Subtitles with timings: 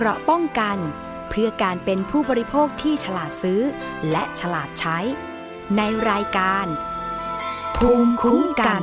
[0.00, 0.78] เกราะป้องกัน
[1.28, 3.60] เพื่อการเป็นผู้บริโภคที่ฉลาดซื้อ
[4.10, 4.98] และฉลาดใช้
[5.76, 6.66] ในรายการ
[7.76, 8.82] ภูมิคุ้มกัน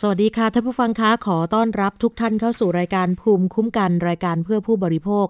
[0.00, 5.26] สวัสดีค่ะท่านผู้ฟังคะขอต้อนรับทุกท่านเข้าสู่รายการภูมิคุ้มกัน รายการเพื่อผู้บริโภค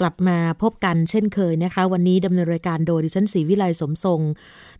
[0.00, 4.20] กลับมาพบกันเช่นเคยนะคะ วันนี้ดำเนินรายการโดยดิฉันศรีวิไลสมทรง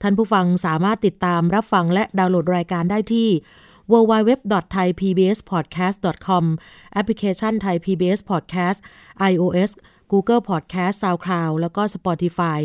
[0.02, 3.28] ท่านผู้ฟังสามารถติดตามรับฟังและดาวน์โหลดรายการได้ที่
[3.92, 6.44] www.thaipbspodcast.com
[6.92, 8.78] แอปพลิเคชัน Thai PBS Podcast
[9.30, 9.70] iOS
[10.12, 12.58] Google Podcast SoundCloud แล้วก็ Spotify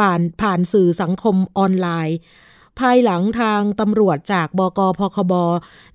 [0.00, 2.16] ผ่านผ่านสื่อสังคมออนไลน์
[2.78, 5.32] ภายหลังทางตำรวจจากบก.ปคบ.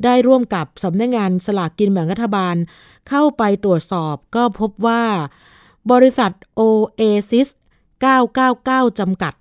[0.03, 2.55] ได้ร่วมกับสำนักงานสลากกินแบ่งรัฐบาล
[3.09, 5.03] เข้าไปตรวจสอบก็พบว่า
[5.91, 7.47] บริษัท Oasis
[8.23, 9.33] 999 จำกัด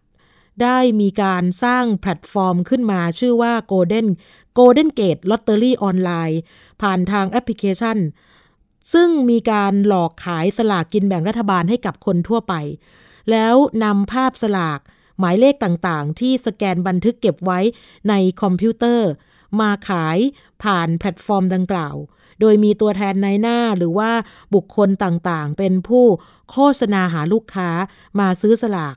[0.62, 4.06] ได้มีการสร้างแพลตฟอร์มขึ้นมาชื่อว่า Golden
[4.59, 6.37] Golden Gate Lottery Online
[6.82, 7.98] ผ่านทางแอปพลิเคชัน
[8.92, 12.54] ซึ่งมีการหลอกขายสลากกินแบ่งรัฐบาลให้กับคนทั่วไป
[13.31, 13.54] แล้ว
[13.84, 14.81] นำภาพสลาก
[15.19, 17.60] หมายเลขต่างๆ ที่สแกนบันทึกเก็บไว้
[18.09, 19.09] ในคอมพิวเตอร์
[19.60, 20.19] มาขาย
[20.62, 21.97] ผ่านแพลตฟอร์มดังกล่าว
[22.41, 24.10] โดยมีตัวแทนในหน้าหรือว่า
[24.54, 26.04] บุคคลต่างๆ เป็นผู้
[26.50, 27.69] โฆษณาหาลูกค้า
[28.21, 28.97] มาซื้อสลาก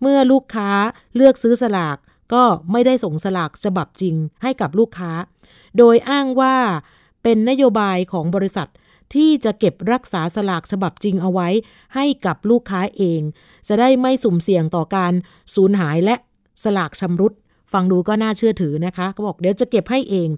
[0.00, 0.70] เมื่อลูกค้า
[1.16, 1.96] เลือกซื้อสลาก
[2.34, 5.12] ก็ไม่ได้ส่งสลากฉบับจริงให้กับลูกค้า
[5.78, 6.56] โดยอ้างว่า
[7.22, 8.68] เป็นนโยบายของบริษัท
[9.14, 11.48] ที่จะเก็บรักษาสลากฉบับจริงเอาไว้
[11.94, 13.20] ให้กับลูกค้าเอง
[13.68, 15.12] จะได้ไม่สุ่มเสี่ยงต่อการ
[15.54, 16.16] สูญหายและ
[16.62, 17.32] สลากชำรุด
[17.72, 20.28] ฟังดูก็น่าเชื่อถือนะคะเขาบอกเดี๋ยวจะเก็บให้เอง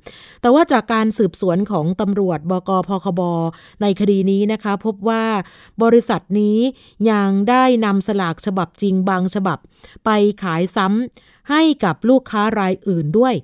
[0.41, 3.21] แต่ว่าจากการสืบสวนของตำรวจบกพคบ
[3.83, 5.25] ในคดีนี้นะคะ พบว่า
[5.83, 6.59] บริษัทนี้
[7.11, 9.59] ยังได้นำสลากฉบับจริงบางฉบับ
[10.05, 10.11] ไป
[10.43, 13.34] ขายซ้ำให้กับลูกค้ารายอื่นด้วย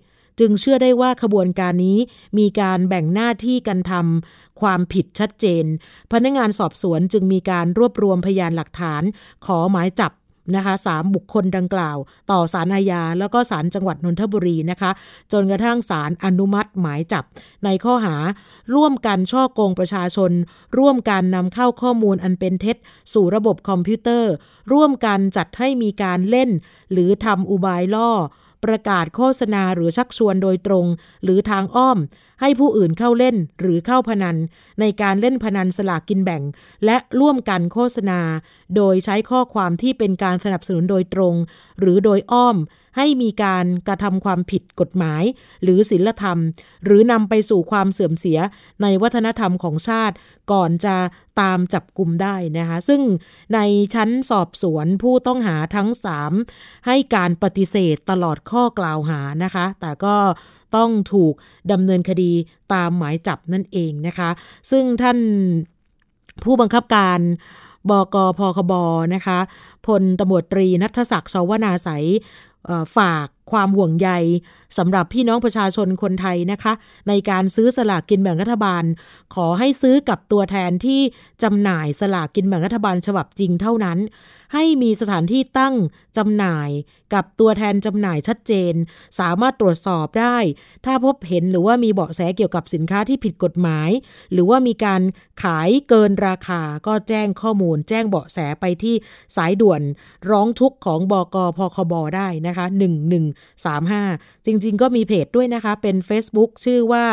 [0.40, 1.98] จึงเชื่อได้ว่าขบวนการนี้
[2.38, 5.64] มีการแบ่งหน้าที่กันทำความผิดชัดเจน
[6.12, 9.02] พนักงานสอบสวนจึงมีการรวบรวมพยานหลักฐาน
[9.46, 10.12] ขอหมายจับ
[10.54, 11.96] นะคะสามบุคคลดังกล่าว
[12.30, 14.90] ต่อสารอาญาแล้วก็ศาลจังหวัดนนทบุรีนะคะ
[15.32, 17.24] จนกระทั่งศาลอนุมัติหมายจับ
[17.64, 18.16] ในข้อหา
[18.74, 20.32] ร่วมกันช่อโกงประชาชน
[20.78, 22.76] ร่วมกันนำเข้าข้อมูลอันเป็นเท็จ
[23.12, 24.32] สู่ระบบคอมพิวเตอร์
[24.72, 26.50] ร่วมกันจัดให้มีการเล่น
[26.92, 28.10] หรือทำอุบายล่อ
[28.64, 30.86] ประกาศโฆษณาหรือชักชวนโดยตรง
[31.24, 31.98] หรือทางอ้อม
[32.44, 34.36] ให้ผู้อื่นเข้าเล่นหรือเข้าพนัน
[34.80, 36.42] ในการเล่นพนันสลากกินแบ่ง
[36.84, 38.20] และร่วมกันโฆษณา
[38.76, 41.34] โดยใช้ข้อความที่เป็นการสนับสนุนโดยตรง
[41.80, 42.56] หรือโดยอ้อม
[42.96, 45.22] ให้มีการกระทำความผิดกฎหมาย
[45.62, 46.38] หรือศีลธรรม
[46.84, 48.38] หรือนำไปสู่ความเสื่อมเสีย
[48.82, 50.14] ในวัฒนธรรมของชาติ
[50.52, 50.96] ก่อนจะ
[51.40, 53.02] ตามจับกลุ่มได้นะคะซึ่ง
[53.54, 53.58] ใน
[53.94, 55.88] ชั้นสอบสวนผู้ต้องหาทั้ง
[56.38, 60.16] 3 ให้การปฏิเสธตลอดข้อกล่าวหานะคะ แต่ก็
[60.76, 61.34] ต้องถูก
[61.72, 62.32] ดำเนินคดี
[62.72, 64.30] ตามหมายจับนั่นเองนะคะ
[64.70, 65.18] ซึ่งท่าน
[66.44, 67.18] ผู้บังคับการ
[67.90, 68.72] บกพคบ
[69.14, 69.38] นะคะ
[69.86, 72.04] พลตำรวจตรีนัทศักดิ์ชาวนาสาย
[72.96, 74.08] ฝาก ความห่วงใย
[74.78, 76.72] สำหรับพี่น้องประชาชนคนไทยนะคะ
[77.08, 78.84] ในการซื้อสลากกินแบ่งรัฐบาล
[79.34, 81.00] ขอให้ซื้อกับตัวแทนที่
[81.42, 83.98] จำหน่ายสลากกินแบ่งรัฐบาลฉบับจริงเท่านั้น
[84.54, 85.74] ให้มีสถานที่ตั้ง
[86.16, 86.70] จำหน่าย
[87.14, 88.74] กับตัวแทนจำหน่ายชัดเจน
[89.18, 90.36] สามารถตรวจสอบได้
[90.84, 93.90] ถ้าพบเห็นหรือว่ามีเบาะแสเกี่ยวกับสินค้าที่ผิดกฎหมาย
[94.32, 95.02] หรือว่ามีการ
[95.42, 98.94] ขายเกินราคาก็แจ้งข้อมูล แจ้งเบาะแสไปที่
[99.36, 99.82] สายด่วน
[100.30, 102.66] ร้องทุกข์ของบกพคบได้นะคะ
[103.42, 107.04] 1135 จริง ๆ ก็มีเพจด้วยนะคะ เป็น Facebook ชื่อว่า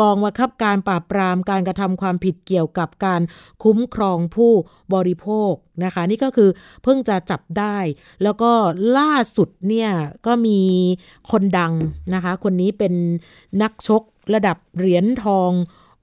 [0.00, 3.22] กองบังคับการปราบปรามการกระทำความผิดเกี่ยวกับการ
[3.62, 4.52] คุ้มครองผู้
[4.94, 5.52] บริโภค
[5.84, 6.50] นะคะ นี่ก็คือ
[6.82, 7.76] เพิ่งจะจับได้
[8.22, 8.52] แล้วก็
[8.98, 9.90] ล่าสุดเนี่ย
[10.26, 10.60] ก็มี
[11.30, 11.74] คนดัง
[12.14, 12.94] นะคะ คนนี้เป็น
[13.62, 14.02] นักชก
[14.34, 15.50] ระดับเหรียญทอง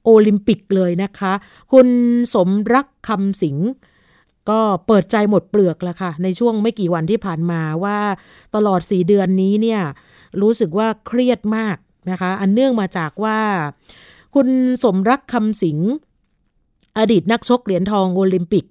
[0.04, 1.34] โอลิมปิกเลยนะคะ
[1.72, 1.88] คุณ
[2.34, 3.58] สมรักคำสิง
[4.49, 7.97] ก็เปิดใจหมดเปลือกแล้วค่ะ ในช่วงไม่กี่วันที่ผ่านมาว่า
[8.55, 9.81] ตลอด 4 เดือนนี้เนี่ย
[10.41, 11.77] รู้สึกว่าเครียดมาก
[12.11, 13.39] นะคะ อันเนื่องมาจากว่า
[14.35, 14.47] คุณ
[14.83, 15.79] สมรักคำสิง
[16.97, 18.65] อดีตนักชกเหรียญทองโอลิมปิก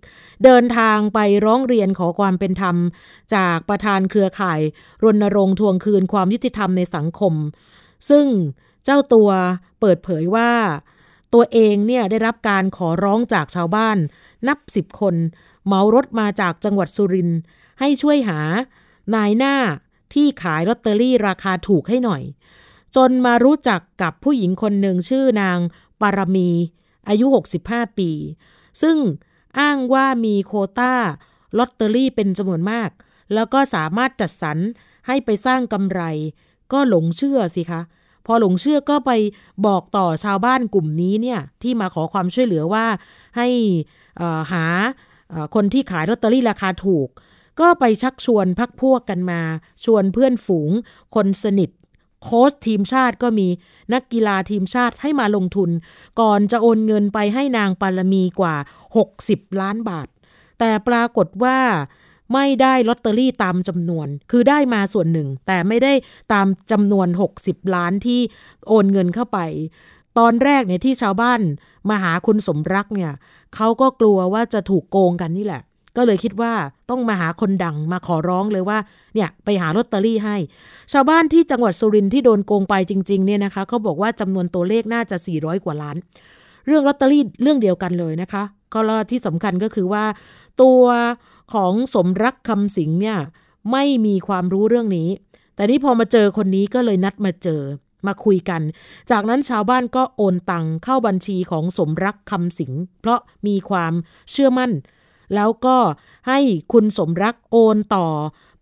[0.45, 2.77] เดินทางไปร้องเรียนขอความเป็นธรรม
[3.35, 4.61] จากประธานเครือข่าย
[5.05, 7.35] รณรงค์ทวงคืนความยุติธรรมในสังคม
[8.11, 8.27] ซึ่ง
[8.85, 9.31] เจ้าตัว
[9.81, 10.51] เปิดเผยว่า
[11.35, 13.97] ตัวเองเนี่ยได้รับการขอร้องจากชาวบ้าน
[14.49, 15.15] นับสิบคน
[15.67, 17.41] เหมารถมาจากจังหวัดสุรินทร์
[17.81, 18.41] ให้ช่วยหา
[19.15, 19.55] นายหน้า
[20.15, 22.23] ที่ขายลอตเตอรี่ราคาถูกให้หน่อย
[22.97, 25.59] จนมารู้จักกับผู้หญิงคนหนึ่งชื่อนาง
[26.01, 26.51] ปารมี
[27.09, 27.27] อายุ
[27.63, 28.11] 65 ปี
[28.83, 28.97] ซึ่ง
[29.59, 30.95] อ้างว่ามีโคต้า
[31.59, 32.91] ลอตเตอรี่เป็นจำนวนมาก
[33.35, 34.59] แล้วก็สามารถจัดสรร
[35.07, 36.03] ให้ไปสร้างกำไร
[36.73, 37.83] ก็หลงเชื่อสิคะ
[38.27, 39.11] พอหลงเชื่อก็ไป
[39.67, 42.87] บอกต่อชาวบ้านกลุ่มนี้เนี่ยที่มาขอความช่วยเหลือว่า
[43.37, 43.49] ให้
[44.53, 44.67] หา
[45.55, 47.09] คนที่ขายลอตเตอรี่ราคาถูก
[47.61, 49.41] ก็ไปชักชวนพักพวกกันมา
[49.85, 50.71] ชวนเพื่อนฝูง
[51.15, 51.71] คนสนิท
[52.23, 53.49] โค้ชทีมชาติก็มี
[53.93, 55.71] นักกีฬาทีมชาติให้มาลงทุน
[56.21, 58.57] ก่อนจะโอนเงินไปให้นางปารมีกว่า
[59.07, 60.09] 60 ล้านบาท
[60.59, 61.59] แต่ปรากฏว่า
[62.35, 65.93] ไม่ได้ลอตเตอรี่ตามจำนวน คือได้มาส่วนหนึ่ง แต่ไม่ได้
[66.33, 67.09] ตามจำนวน
[67.41, 68.21] 60 ล้านที่
[68.69, 69.39] โอนเงินเข้าไป
[70.19, 71.41] ตอนแรกเนี่ยที่ชาวบ้าน
[71.89, 73.13] มาหาคุณสมรักเนี่ย
[73.55, 75.63] เขาก็กลัวว่าจะถูกโกงกันนี่แหละ
[75.97, 76.53] ก็เลยคิดว่า
[76.91, 78.79] ต้องมาหาคนดังมาขอร้องเลยว่า
[79.15, 80.37] เนี่ยไปหาลอตเตอรี่ให้
[80.93, 85.97] ชาวบ้านที่จังหวัดสุรินทร์ที่โดนโกงไปจริงๆเนี่ยนะคะเขาบอกว่าจำนวนตัวเลขน่าจะ 400 กว่าล้าน
[86.67, 88.43] เรื่องลอตเตอรี่เรื่องเดียวกันเลยนะคะ
[88.75, 88.81] ก็
[89.11, 90.05] ที่สำคัญก็คือว่า
[90.63, 90.83] ตัว
[91.55, 93.19] ของสมรักคำสิงเนี่ย
[93.73, 95.09] ไม่มีความรู้เรื่องนี้
[95.55, 97.63] แต่นี่พอมาเจอคนนี้ก็เลยนัดมาเจอ
[98.09, 98.63] มาคุยกัน
[99.11, 103.93] จากนั้นชาวบ้านก็โอนตังเข้าบัญชีของสมรักคำสิง เพราะมีความ
[104.31, 104.73] เชื่อมั่น
[105.35, 105.77] แล้วก็
[106.29, 106.39] ให้
[106.73, 108.09] คุณสมรักโอนต่อ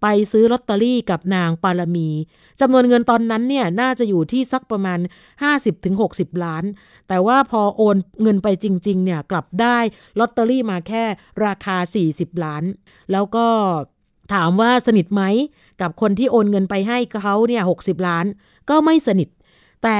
[0.03, 2.09] ไปซื้อลอตเตอรี่กับนางปารมี
[2.61, 4.99] จำนวนเงินตอนนั้นเนี่ยน่าจะอยู่ที่สักประมาณ
[5.71, 6.65] 50-60 ล้าน
[7.09, 9.79] แต่ว่าพอโอนเงินไปจริง ๆ เนี่ยกลับได้
[10.19, 11.05] ลอตเตอรี่มาแค่
[11.47, 11.77] ราคา
[12.11, 12.65] 40 ล้าน
[13.13, 13.47] แล้วก็
[14.35, 15.23] ถามว่าสนิทไหม
[15.81, 18.27] กับคนที่โอนเงินไปให้เขาเนี่ย60ล้าน
[18.71, 19.29] ก็ไม่สนิท
[19.85, 19.99] แต่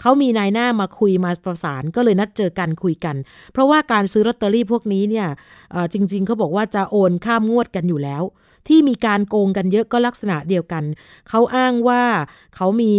[0.00, 3.16] เขามีนายหน้ามาคุยมาประสานก็เลยนัดเจอกันคุยกัน
[3.52, 5.28] เพราะว่าการซื้อลอตเตอรี่พวกนี้เนี่ย
[5.92, 8.22] จริง ๆเขาบอกว่าจะโอนข้ามงวดกันอยู่แล้ว
[8.68, 10.84] ที่มีการโกงกันเยอะก็ลักษณะเดียวกัน
[11.28, 12.02] เขาอ้างว่า
[12.56, 12.92] เขามี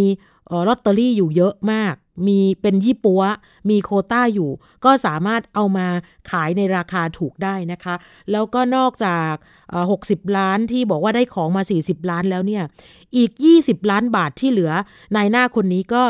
[0.68, 1.96] ลอตเตอรี่อยู่เยอะมาก
[2.28, 3.22] มีเป็นยี่ปัว
[3.70, 4.52] มีโคต้าอยู่
[4.86, 5.88] ก็สามารถเอามา
[6.32, 7.96] ขายในราคาถูกได้นะคะ
[8.32, 9.34] แล้วก็นอกจาก
[9.84, 12.64] 60 ล้านที่บอกว่าได้ของมา 40 ล้านแล้วเนี่ย
[13.18, 14.72] อีก 20 ล้านบาทที่เหลือ
[15.16, 16.04] นายหน้าคนนี้ก็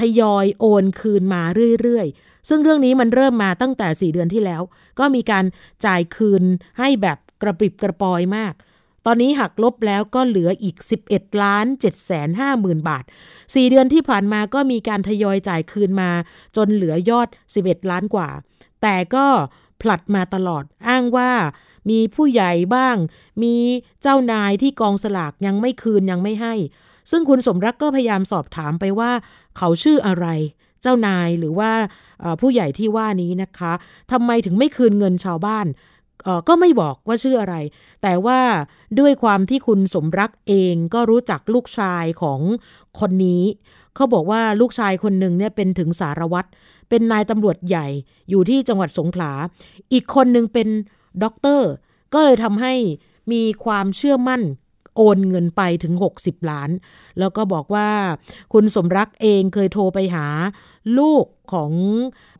[0.00, 1.42] ทยอยโอนคืนมา
[1.80, 4.62] เรื่อยๆ ซึ่งเรื่องนี้มันเริ่มมาตั้งแต่ 4 เดือนที่แล้ว
[4.98, 5.44] ก็มีการ
[5.86, 6.42] จ่ายคืน
[6.78, 8.52] ให้แบบกระปริบกระปอยมาก
[9.06, 10.76] ตอนนี้หักลบแล้วก็เหลืออีก
[11.08, 13.04] 11ล้าน7แสน5หมื่นบาท
[13.36, 16.10] 4 เดือนที่ผ่านมาก็มีการทยอยจ่ายคืนมา
[16.56, 17.28] จนเหลือยอด
[17.60, 18.30] 11 ล้านกว่า
[18.82, 19.26] แต่ก็
[19.80, 21.30] ผลัดมาตลอดอ้างว่า
[21.90, 22.96] มีผู้ใหญ่บ้าง
[23.42, 23.56] มี
[24.02, 26.54] เจ้านายที่กองสลากยังไม่คืนยังไม่ให้
[27.10, 29.10] ซึ่งคุณสมรักก็พยายามสอบถามไปว่า
[29.58, 30.26] เขาชื่ออะไร
[30.82, 31.72] เจ้านายหรือว่า
[32.40, 33.72] ผู้ใหญ่ที่ว่านี้นะคะ
[34.12, 35.66] ทำไมถึงไม่คืนเงินชาวบ้าน
[36.48, 37.54] ก็ไม่บอกว่าชื่ออะไร
[38.02, 38.40] แต่ว่า
[39.00, 42.40] ด้วยความที่คุณสมรักเองก็รู้จักลูกชายของ
[43.00, 43.42] คนนี้
[43.94, 46.48] เขาบอกว่าลูกชายคนหนึ่งเนี่ยเป็นถึงสารวัตร
[46.88, 47.86] เป็นนายตำรวจใหญ่
[48.30, 49.32] อยู่ที่จังหวัดสงขลา
[49.92, 50.68] อีกคนหนึ่งเป็น
[51.22, 51.70] ด็อกเตอร์
[52.14, 52.74] ก็เลยทำให้
[53.32, 54.42] มีความเชื่อมั่น
[54.96, 56.70] โอนเงินไปถึง 60 ล้าน
[57.18, 57.88] แล้วก็บอกว่า
[58.52, 60.26] คุณสมรักเองเคยโทรไปหา
[60.98, 61.72] ลูกของ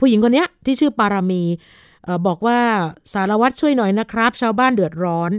[0.00, 1.42] ผู้หญิงคนนี้ที่ชื่อปารามี
[2.26, 2.60] บอกว่า
[3.14, 5.32] สารวัตรช่วยหน่อยนะครับ ชาวบ้านเดือดร้อน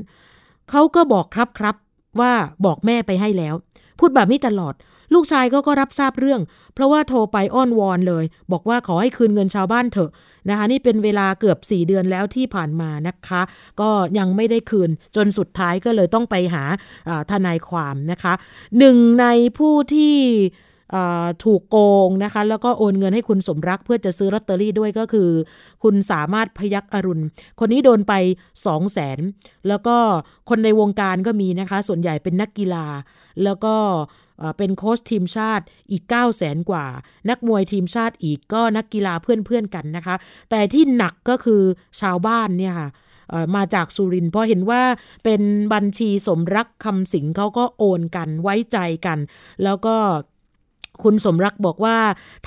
[0.70, 1.75] เขาก็บอกครับครับ
[2.20, 2.34] ว่า
[2.65, 3.56] บอกแม่ไปให้แล้ว
[4.00, 4.75] พูดแบบนี้ตลอด
[5.13, 6.41] ลูกชายก็ก็รับทราบเรื่อง
[6.74, 10.12] เพราะว่าโทรไปอ้อนวอนเลย บอกว่าขอให้คืนเงินชาวบ้านเถอะ
[10.50, 13.41] นะคะนี่เป็นเวลาเกือบ 4 เดือนแล้วที่ผ่านมานะคะ
[13.82, 16.63] ก็ยังไม่ได้คืนจนสุดท้ายก็เลยต้องไปหา
[17.32, 18.34] ทนายความนะคะ
[18.80, 19.25] หนึ่งใน
[19.58, 20.18] ผู้ที่
[21.44, 25.30] ถูกโกงนะคะ แล้วก็โอนเงินให้คุณสมรักเพื่อจะซื้อลอตเตอรี่ด้วยก็คือ
[25.84, 27.24] คุณสามารถพยักอรุณ
[27.60, 28.14] คนนี้โดนไป
[28.46, 29.20] 2 0 0แสน
[29.68, 29.98] แล้วก็
[30.50, 32.86] คนในวงการก็มีนะคะ ส่วนใหญ่เป็นนักกีฬา
[33.44, 33.76] แล้วก็
[34.58, 36.86] เป็นโค้ชทีมชาติอีก 9 0 0แสนกว่า
[37.30, 40.16] นักมวยทีมชาติอีกก็นักกีฬาเพื่อนๆกันนะคะ
[40.50, 41.62] แต่ที่หนักก็คือ
[42.02, 42.90] ชาวบ้านเนี่ยค่ะ
[43.56, 44.82] มาจากสุรินทร์เพราะเห็นว่า
[45.24, 45.42] เป็น
[45.74, 49.20] บัญชีสมรักคำสิงเขาก็โอนกันไว้ใจกัน
[49.64, 49.96] แล้วก็
[51.03, 51.98] คุณสมรักบอกว่า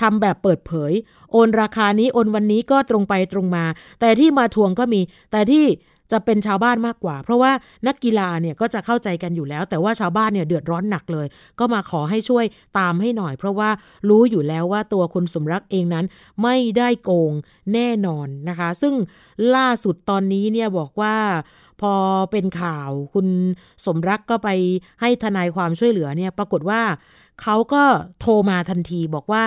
[0.01, 0.91] ทำแบบเปิดเผย
[1.31, 3.65] โอนราคานี้โอนวันนี้ก็ตรงไปตรงมา
[3.99, 5.65] แต่ที่มาทวงก็มี แต่ที่
[6.11, 7.51] จะเป็นชาวบ้านมากกว่า เพราะว่า
[7.87, 11.27] นักกีฬาเนี่ยก็จะเข้าใจกันอยู่แล้ว แต่ว่าชาวบ้านเนี่ยเดือดร้อนหนักเลย
[11.59, 12.45] ก็มาขอให้ช่วย
[12.79, 13.69] ตามให้หน่อย เพราะว่า
[14.09, 16.05] รู้อยู่แล้วว่าตัวคุณสมรักเองนั้น
[16.43, 17.33] ไม่ได้โกง
[17.73, 18.93] แน่นอนนะคะ ซึ่ง
[19.55, 21.15] ล่าสุดตอนนี้เนี่ยบอกว่า
[21.81, 21.93] พอ
[22.31, 23.27] เป็นข่าวคุณ
[23.85, 24.49] สมรักก็ไป
[25.01, 26.81] ให้ทนายความช่วยเหลือเนี่ยปรากฏว่า
[27.41, 27.83] เขาก็
[28.19, 29.43] โทรมาทันทีบอกว่า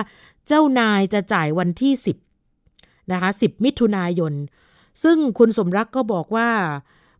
[0.47, 1.93] เจ้านายจะจ่ายวันที่
[2.53, 4.33] 10นะคะ10 มิถุนายน
[5.03, 6.49] ซึ่งคุณสมรักก็บอกว่า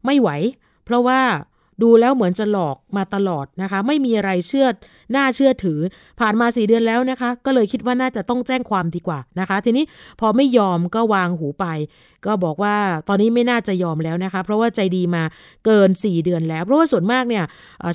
[0.06, 0.30] ไม่ไหว
[0.86, 1.22] เพราะว่า
[1.84, 4.68] ดูแล้วเหมือนจะหลอกมาตลอดนะคะ ไม่มีอะไรเชื่อ
[5.16, 5.80] น่าเชื่อถือ
[6.20, 9.86] ผ่านมาสี่เดือนแล้วนะคะ ก็เลยคิดว่าน่าจะต้องแจ้งความดีกว่านะคะ ทีนี้
[10.20, 11.66] พอไม่ยอมก็วางหูไป
[12.26, 12.76] ก็บอกว่า
[13.08, 15.24] ตอนนี้ไม่น่าจะยอมแล้วนะคะ เพราะว่าใจดีมา
[15.66, 17.44] เกิน 4 เดือนแล้ว เพราะว่าส่วนมากเนี่ย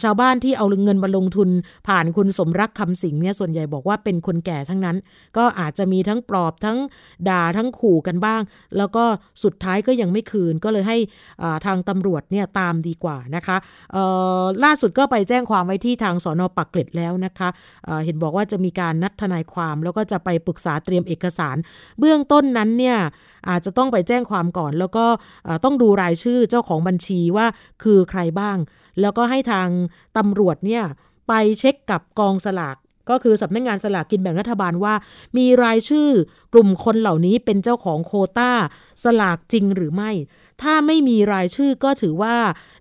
[0.02, 1.48] ชาวบ้านที่เอาเงินมาลงทุน
[1.88, 4.96] ผ่านคุณสมรักคำสิงเนี่ยส่วนใหญ่บอกว่าเป็นคนแก่ทั้งนั้น
[5.36, 6.78] ก็อาจจะมีทั้งปลอบทั้ง
[7.28, 8.40] ด่าทั้งขู่กันบ้าง
[8.76, 9.04] แล้วก็
[9.44, 10.98] สุดท้ายก็ยังไม่คืนก็เลยให้
[11.66, 13.56] ทางตำรวจเนี่ยตามดีกว่านะคะ
[14.64, 17.48] ล่าสุดก็ไปแจ้งความไว้ที่ทางสอนอปักเกร็ดแล้วนะคะ
[17.84, 21.56] เเห็นบอกว่าจะมีการนัดทนายความ แล้วก็จะไปปรึกษาเตรียมเอกสาร
[21.98, 22.98] เบื้องต้นนั้นเนี่ย
[23.48, 25.06] อาจจะต้องไปแจ้งความก่อน แล้วก็
[25.64, 27.46] ต้องดูรายชื่อเจ้าของบัญชีว่า
[27.82, 28.56] คือใครบ้าง
[29.00, 29.68] แล้วก็ให้ทาง
[30.16, 30.84] ตำรวจเนี่ย
[31.28, 32.76] ไปเช็คกับกองสลาก
[33.10, 34.94] ก็คือสำนักงงานสลากกินแบ่งรัฐบาลว่า
[35.36, 36.08] มีรายชื่อ
[36.54, 38.52] กลุ่มคนเหล่านี้เป็นเจ้าของโคตา้า
[39.04, 40.10] สลากจริงหรือไม่
[40.62, 42.36] ถ้าไม่มีรายชื่อก็ถือว่า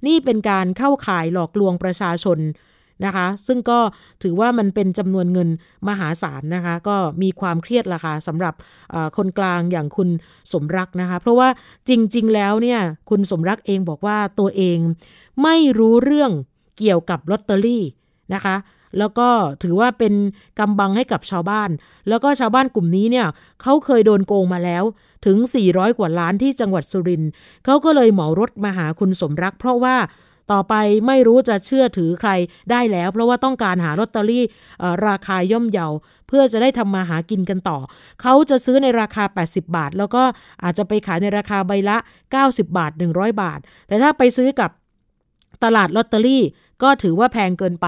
[0.08, 2.40] นี่เป็นการเข้าข่ายหลอกลวงประชาชน
[3.06, 3.80] นะคะ ซึ่งก็
[4.24, 5.50] ถือว่ามันเป็นจำนวนเงิน
[5.88, 8.54] มหาศาลนะคะ ก็มีความเครียดละค่ะสำหรับ
[9.18, 10.10] คนกลางอย่างคุณ
[10.54, 11.48] สมรักนะคะ เพราะว่า
[11.90, 12.80] จริง ๆ แล้วเนี่ย
[13.10, 14.78] คุณสมรักเองบอกว่าตัวเอง
[15.44, 16.32] ไม่รู้เรื่อง
[16.78, 17.84] เกี่ยวกับลอตเตอรี่
[18.34, 18.56] นะคะ
[19.00, 19.30] แล้วก็
[19.64, 20.14] ถือว่าเป็น
[20.60, 21.70] กำบังให้กับชาวบ้าน
[22.10, 23.28] แล้วก็ชาวบ้านกลุ่มนี้เนี่ย
[23.62, 24.84] เขาเคยโดนโกงมาแล้ว
[25.26, 27.32] ถึง 400 กว่าล้านที่จังหวัดสุรินทร์
[27.66, 29.96] เขาก็เลยเหมารถมาหาคุณสมรัก เพราะว่า
[30.52, 30.74] ต่อไป
[31.08, 32.32] ไม่รู้จะเชื่อถือใคร
[32.72, 34.46] ได้แล้ว เพราะว่าต้องการหาลอตเตอรี่
[35.08, 35.88] ราคาย่อมเยา
[36.28, 37.78] เพื่อจะได้ทำมาหากินกันต่อ
[38.22, 40.24] เขาจะซื้อในราคา 80 บาท แล้วก็
[40.64, 41.98] อาจจะไปขายในราคาใบละ
[42.36, 44.70] 90 บาท 100 บาท แต่ถ้าไปซื้อกับ
[45.64, 46.44] ตลาดลอตเตอรี่
[46.84, 47.88] ก็ถือว่าแพงเกินไป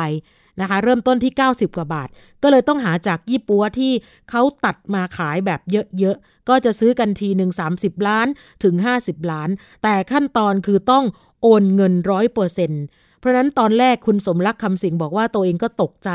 [0.62, 2.10] นะคะเริ่มต้นที่ 90 กว่าบาท
[2.44, 3.92] ก็เลยต้องหาจากยี่ปัวที่
[4.30, 5.62] เขาตัดมาขายแบบ
[6.00, 8.28] เยอะๆ ก็จะซื้อกันทีหนึ่ง30 ล้าน
[8.64, 9.50] ถึง 50 ล้าน
[9.84, 11.04] แต่ขั้นตอนคือต้อง
[11.42, 12.84] โอนเงินร้อยเปอร์เซ็นต์
[13.20, 16.10] เพราะนั้นตอนแรกคุณสมรักคำสิงบอกว่าตัวเองก็ตกใจ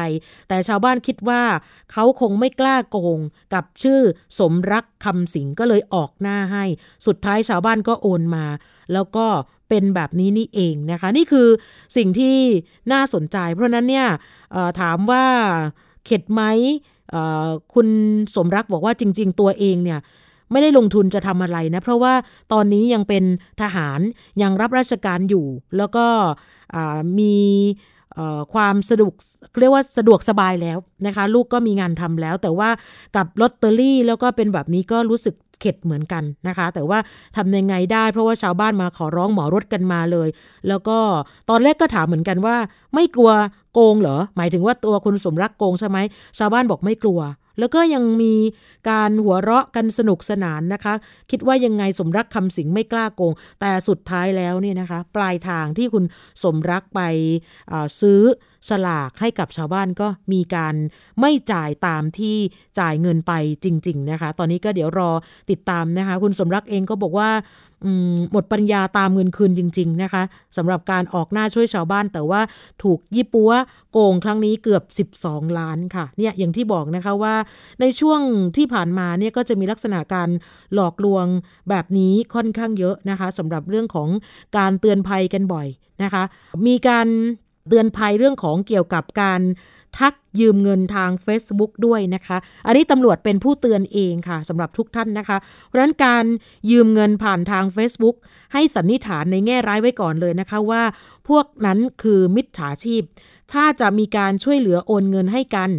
[0.48, 1.42] แต่ชาวบ้านคิดว่า
[1.92, 3.18] เขาคงไม่กล้าโกง
[3.54, 4.00] กับชื่อ
[4.38, 6.64] สมรักคำสิงก็เลยออกหน้าให้
[7.06, 8.46] สุดท้ายชาวบ้านก็โอนมา
[8.92, 9.26] แล้วก็
[9.68, 11.48] เป็นแบบนี้นี่เองนะคะ นี่คือ
[11.96, 12.36] สิ่งที่
[12.92, 14.08] น่าสนใจ เพราะนั้นเนี่ย
[14.80, 15.24] ถามว่า
[16.06, 16.42] เข็ดไหม
[17.74, 17.88] คุณ
[18.36, 20.00] สมรักบอกว่าจริง ๆ ตัวเองเนี่ย
[20.52, 22.14] ไม่ได้ลงทุนจะทำอะไรนะ เพราะว่า
[22.52, 23.24] ตอนนี้ยังเป็น
[23.60, 24.00] ทหาร
[24.42, 26.06] ยังรับราชการอยู่ แล้วก็
[27.18, 27.36] มี
[28.54, 29.12] ความสะดวก
[29.60, 32.70] เรียกว่าสะดวกสบายแล้วนะคะ ลูกก็มีงานทำแล้ว แต่ว่า
[33.16, 36.98] กับลอตเตอรี่แล้วก็เป็นแบบนี้ก็รู้สึกเข็ดเหมือนกันนะคะ แต่ว่า
[37.36, 40.28] ทำยังไงได้เพราะว่าชาวบ้านมาขอร้องหมอรถกันมาเลย
[40.68, 40.98] แล้วก็
[41.50, 42.56] ตอนแรกก็ถามเหมือนกันว่า
[42.94, 43.30] ไม่กลัว
[43.72, 45.98] โกงเหรอ หมายถึงว่าตัวคุณสมรักโกงใช่ไหม
[46.38, 47.20] ชาวบ้านบอกไม่กลัว
[47.60, 48.34] แล้วก็ยังมี
[48.90, 50.94] การหัวเราะกันสนุกสนานนะคะ
[51.30, 56.04] คิดว่ายังไงสมรักคำสิงไม่กล้าโกง แต่สุดท้ายแล้วเนี่ยนะคะ ปลายทางที่คุณ
[56.42, 57.00] สมรักไป
[58.00, 58.20] ซื้อ
[58.68, 60.74] สลากให้กับชาวบ้านก็มีการ
[61.20, 62.36] ไม่จ่ายตามที่
[62.78, 63.32] จ่ายเงินไป
[63.64, 65.10] จริง ๆ นะคะ ตอนนี้ก็เดี๋ยวรอ
[65.50, 67.30] ติดตามนะคะ คุณสมรักเองก็บอกว่า
[68.32, 70.22] หมดปัญญาตามเงินคืนจริง ๆ นะคะ
[70.56, 72.40] สำหรับการออกหน้าช่วยชาวบ้าน แต่ว่า
[72.82, 73.50] ถูกยี่ปัว
[73.92, 77.34] โกงครั้งนี้เกือบ 12 ล้านค่ะเนี่ยอย่างที่บอกนะคะว่า
[77.80, 78.20] ในช่วง
[78.56, 80.28] ที่ผ่านมาเนี่ยก็จะมีลักษณะการ
[80.74, 81.26] หลอกลวง
[81.68, 84.08] แบบนี้ค่อนข้างเยอะนะคะสำหรับเรื่องของ
[84.56, 85.66] การเตือนภัยกันบ่อย
[86.02, 86.22] นะคะ
[86.66, 87.08] มีการ
[87.70, 89.40] เตือนภัยเรื่องของเกี่ยวกับการ
[89.98, 92.36] ทักยืมเงินทาง Facebook ด้วยนะคะ
[92.66, 96.24] อันนี้ตำรวจเป็นผู้เตือนเองค่ะสำหรับทุกท่านนะคะ เพราะฉะนั้นการ
[96.70, 98.16] ยืมเงินผ่านทาง Facebook
[98.52, 100.82] ให้สันนิษฐานในแง่ร้ายไว้ก่อนเลยนะคะว่า
[101.28, 103.02] พวกนั้นคือมิจฉาชีพ
[103.52, 105.70] ถ้าจะมีการช่วยเหลือโอนเงินให้กัน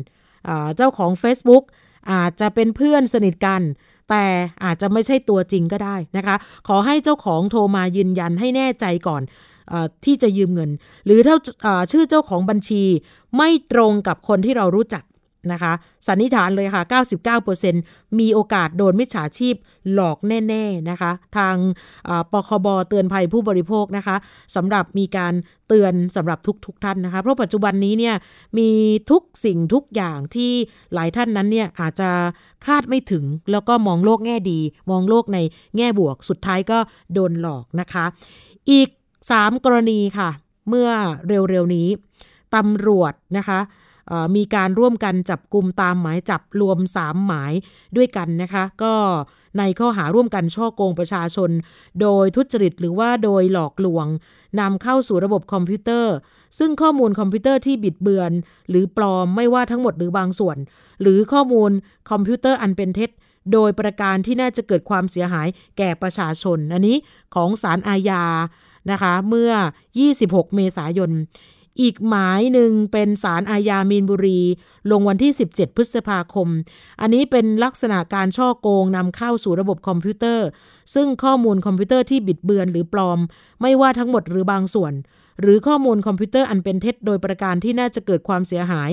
[0.75, 1.63] เจ้าของ Facebook
[2.11, 3.61] อาจจะเป็นเพื่อนสนิทกัน
[4.09, 4.25] แต่
[4.63, 6.35] อาจจะไม่ใช่ตัวจริงก็ได้นะคะ
[6.67, 9.21] ขอให้เจ้าของโทรมายืนยันให้แน่ใจก่อน
[10.05, 10.69] ที่จะยืมเงิน
[11.05, 11.35] หรือถ้า
[11.91, 12.83] ชื่อเจ้าของบัญชี
[13.37, 15.03] ไม่ตรงกับคนที่เรารู้จัก
[15.53, 15.73] นะคะ
[16.07, 16.83] สันนิษฐานเลยค่ะ
[17.51, 19.55] 99%มีโอกาสโดนมิจฉาชีพ
[19.93, 21.55] หลอกแน่ๆนะคะ ทาง
[22.31, 24.15] ปคบเตือนภัยผู้บริโภคนะคะ
[24.55, 25.33] สำหรับมีการ
[25.67, 28.15] เตือนสำหรับทุกๆทท่านนะคะ เพราะปัจจุบันนี้เนี่ย
[28.57, 28.69] มี
[29.11, 30.51] ทุกสิ่งทุกอย่างที่
[30.93, 32.09] หลายท่านนั้นเนี่ยอาจจะ
[32.65, 34.59] คาดไม่ถึงแล้วก็มองโลกแง่ดี
[34.91, 35.37] มองโลกใน
[35.77, 36.77] แง่บวกสุดท้ายก็
[37.13, 38.05] โดนหลอกนะคะ
[38.71, 38.89] อีก
[39.29, 40.29] 3 กรณีค่ะ
[40.69, 40.89] เมื่อ
[41.27, 41.87] เร็วๆนี้
[42.55, 43.59] ตำรวจนะคะ
[44.35, 47.53] มีการร่วมกันจับกลุ่มตามหมายจับรวม 3 หมาย
[47.95, 48.93] ด้วยกันนะคะ ก็
[49.57, 51.49] ในข้อหาร่วมกันฉ้อโกงประชาชน
[52.01, 54.07] โดยทุจริตหรือว่าโดยหลอกลวง
[54.59, 56.15] นำเข้าสู่ระบบคอมพิวเตอร์
[56.59, 58.31] ซึ่งข้อมูลคอมพิวเตอร์ที่บิดเบือน
[58.69, 60.57] หรือปลอมไม่ว่าทั้งหมดหรือบางส่วน
[61.01, 61.71] หรือข้อมูล
[62.09, 63.09] คอมพิวเตอร์อันเป็นเท็จ
[63.53, 65.47] โดยประการที่น่าจะเกิดความเสียหาย
[65.77, 66.97] แก่ประชาชน อันนี้
[67.35, 68.23] ของศาลอาญา
[68.91, 69.51] นะคะ เมื่อ
[70.01, 71.11] 26 เมษายน
[71.81, 74.39] อีกหมายหนึ่งเป็นศาลอาญามีนบุรี
[74.91, 76.47] ลงวันที่ 17 พฤษภาคม
[77.01, 80.47] อันนี้เป็นลักษณะการฉ้อโกงนำเข้าสู่ระบบคอมพิวเตอร์
[80.93, 83.19] ซึ่งข้อมูลคอมพิวเตอร์ที่บิดเบือนหรือปลอม
[83.61, 84.93] ไม่ว่าทั้งหมดหรือบางส่วน
[85.41, 88.89] หรือข้อมูลคอมพิวเตอร์อันเป็นเท็จโดยประการที่น่าจะเกิดความเสียหาย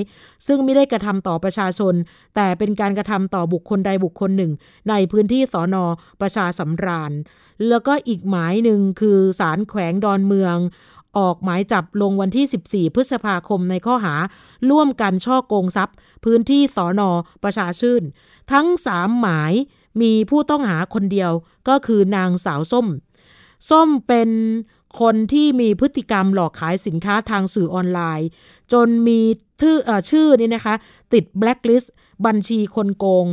[0.47, 1.95] ซึ่งไม่ได้กระทำต่อประชาชน
[2.37, 4.53] แต่เป็นการกระทำต่อบุคคลใดบุคคลหนึ่ง
[4.89, 5.85] ในพื้นที่สอนอ
[6.21, 7.13] ประชาสำราญ
[7.69, 10.57] แล้วก็อีกหมายหนึ่งคือศาลแขวงดอนเมือง
[11.19, 14.15] ออกหมายจับลงวันที่ 14 พฤษภาคมในข้อหา
[14.71, 17.11] ร่วมกันช่อโกงทรัพย์ พื้นที่สอนอ
[17.45, 18.03] ประชาชื่น
[18.53, 19.53] ทั้งสามหมาย
[20.01, 21.33] มีผู้ต้องหาคนเดียว
[21.69, 22.87] ก็คือนางสาวส้ม
[23.71, 24.31] ส้มเป็น
[25.01, 28.29] คนที่มีพฤติกรรมหลอกขายสินค้าทางสื่อออนไลน์
[28.73, 29.21] จนมี
[30.11, 30.75] ชื่อนี่นะคะ
[31.13, 31.93] ติดแบล็คลิสต์
[32.27, 33.27] บัญชีคนโกง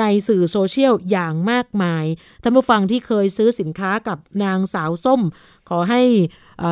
[0.00, 2.04] ในสื่อโซเชียลอย่างมากมาย
[2.42, 5.20] ท่านผู้ฟังที่เคยซื้อสินค้ากับนางสาวส้ม
[5.68, 6.02] ขอให้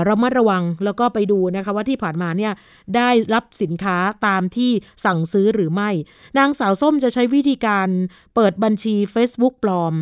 [0.09, 2.53] ระมัดระวังแล้วก็ไปดูนะคะว่าที่ผ่านมาเนี่ย
[2.97, 4.71] ได้รับสินค้าตามที่
[5.05, 5.91] สั่งซื้อหรือไม่
[6.39, 7.89] นางสาวส้มจะใช้วิธีการ
[8.35, 9.95] เปิดบัญชี Facebook ปลอม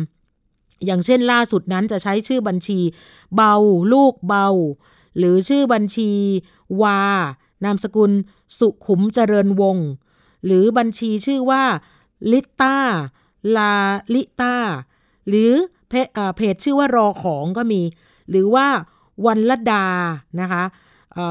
[0.85, 2.79] อย่างเช่นล่าสุดนั้นจะใช้ชื่อบัญชี
[3.35, 3.53] เบา
[3.93, 4.47] ลูกเบา
[5.17, 6.11] หรือชื่อบัญชี
[6.81, 7.01] วา
[7.63, 8.11] นามสกุล
[8.59, 9.87] สุขุมเจริญวงศ์
[10.45, 11.63] หรือบัญชีชื่อว่า
[12.31, 12.77] ลิต้า
[13.55, 13.73] ลา
[14.13, 14.55] ลิต้า
[15.27, 15.51] หรือ
[16.35, 17.81] เพจชื่อว่ารอของก็มี
[18.29, 18.67] หรือว่า
[19.25, 19.87] วันละดา
[20.41, 20.63] นะคะ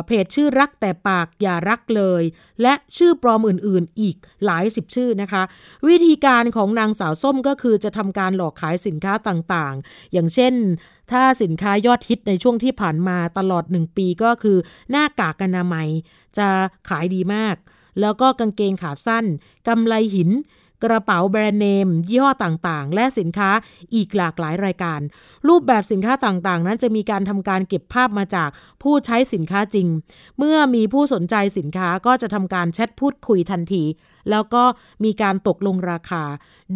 [0.07, 2.23] เพจชื่อรักแต่ปากอย่ารักเลย
[2.62, 5.43] และชื่อปลอมอื่นๆ อีกหลายสิบชื่อนะคะ
[5.88, 10.55] วิธีการของนางสาวส้มก็คือจะทำการหลอกขายสินค้าต่างๆ อย่างเช่น
[11.12, 14.59] ถ้าสินค้ายอดฮิตในช่วงที่ผ่านมาตลอดหนึ่งปีก็คือ
[14.91, 15.88] หน้ากากอนามัย
[16.38, 16.49] จะ
[16.88, 17.57] ขายดีมาก
[18.01, 19.25] แล้วก็กางเกงขาสั้น
[19.69, 20.31] กำไลหิน
[20.85, 23.51] กระเป๋าแบรนด์เนม ยี่ห้อต่างๆ และสินค้า
[23.95, 25.01] อีกหลากหลายรายการ
[25.49, 28.49] รูปแบบสินค้าต่างๆ นั้นจะมีการทำการเก็บภาพมาจาก
[28.83, 29.87] ผู้ใช้สินค้าจริง
[30.38, 33.85] เมื่อมีผู้สนใจสินค้าก็จะทำการแชทพูดคุยทันที
[34.31, 34.64] แล้วก็
[35.05, 36.25] มีการตกลงราคา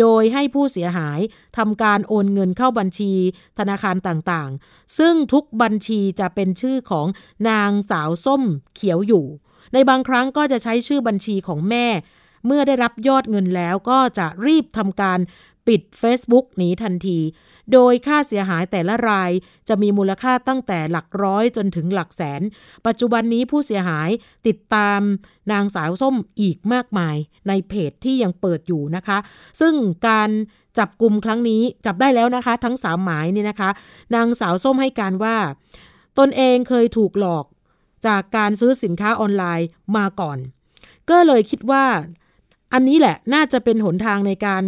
[0.00, 1.20] โดยให้ผู้เสียหาย
[1.58, 3.12] ทำการโอนเงินเข้าบัญชี
[3.58, 7.06] ธนาคารต่างๆ ซึ่งทุกบัญชีจะเป็นชื่อของ
[7.48, 8.42] นางสาวส้ม
[8.74, 9.26] เขียวอยู่
[9.72, 11.86] ในบางครั้งก็จะใช้ชื่อบัญชีของแม่
[12.46, 15.18] เมื่อได้รับยอดเงินแล้วก็จะรีบทำการ
[15.66, 17.18] ปิด Facebook หนีทันที
[17.72, 19.30] โดยค่าเสียหายแต่ละราย
[19.68, 22.42] จะมีมูลค่าตั้งแต่หลักร้อยจนถึงหลักแสน
[22.86, 24.10] ปัจจุบันนี้ผู้เสียหาย
[24.46, 25.00] ติดตาม
[25.52, 27.16] นางสาวส้มอีกมากมาย
[27.48, 29.18] ในเพจที่ยังเปิดอยู่นะคะ
[29.60, 29.74] ซึ่ง
[30.08, 30.30] การ
[30.78, 33.70] จับกลุ่มครั้งนี้จับได้แล้วนะคะ ทั้งสามหมายนี่นะคะ
[34.14, 35.36] นางสาวส้มให้การว่า
[36.18, 37.44] ตนเองเคยถูกหลอก
[38.06, 40.38] จากการซื้อสินค้าออนไลน์มาก่อน
[41.10, 41.84] ก็เลยคิดว่า
[42.72, 44.64] อันนี้แหละน่าจะเป็นหนทางในการ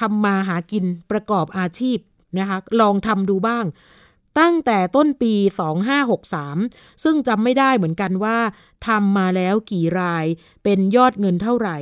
[0.00, 1.98] ทำมาหากินประกอบอาชีพ
[2.38, 3.64] นะคะลองทำดูบ้าง
[4.38, 5.34] ตั้งแต่ต้นปี
[6.18, 8.38] 2563 ซึ่งจำไม่ได้เหมือนกันว่า
[8.86, 10.26] ทำมาแล้วกี่ราย
[10.64, 11.78] เป็นยอดเงินเท่าไหร่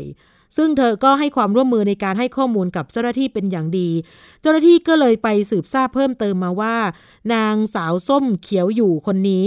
[0.57, 3.91] ซึ่งเธอก็ให้ความร่วมมือในการให้ข้อมูลกับเจ้าหน้าที่เป็นอย่างดี
[4.41, 6.77] เจ้าหน้าที่ก็เลยไปสืบทราบเพิ่มเติมมาว่า
[7.35, 9.45] นางสาวส้มเขียวอยู่คนนี้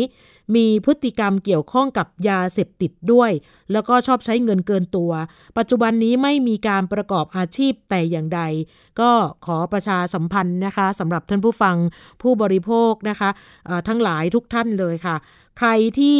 [0.56, 3.32] มีพฤติกรรมเกี่ยวข้องกับยาเสพติดด้วย
[3.72, 5.12] แล้วก็ชอบใช้เงินเกินตัว
[5.58, 8.42] ปัจจุบันนี้ไม่มีการประกอบอาชีพแต่อย่างใด
[9.00, 9.12] ก็
[9.46, 11.76] ขอประชาสัมพันธ์นะคะสำหรับท่านผู้ฟัง
[12.22, 13.30] ผู้บริโภคนะคะ
[13.88, 15.16] ทั้งหลายทุกท่านเลยค่ะ
[15.58, 16.20] ใครที่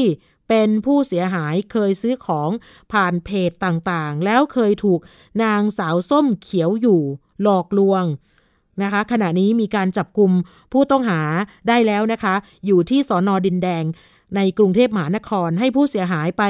[0.50, 2.50] เป็นผู้เสียหายเคยซื้อของ
[2.92, 5.00] ผ่านเพจต่างๆ แล้วเคยถูก
[5.44, 7.02] นางสาวส้มเขียวอยู่
[7.42, 8.04] หลอกลวง
[8.84, 10.32] นะคะขณะนี้มีการจับกลุ่ม
[10.72, 11.22] ผู้ต้องหา
[11.68, 12.36] ได้แล้วนะคะ
[12.66, 13.84] อยู่ที่สอนอดินแดง
[14.36, 16.44] ในกรุงเทพมหานครให้ผู้เสียหายไป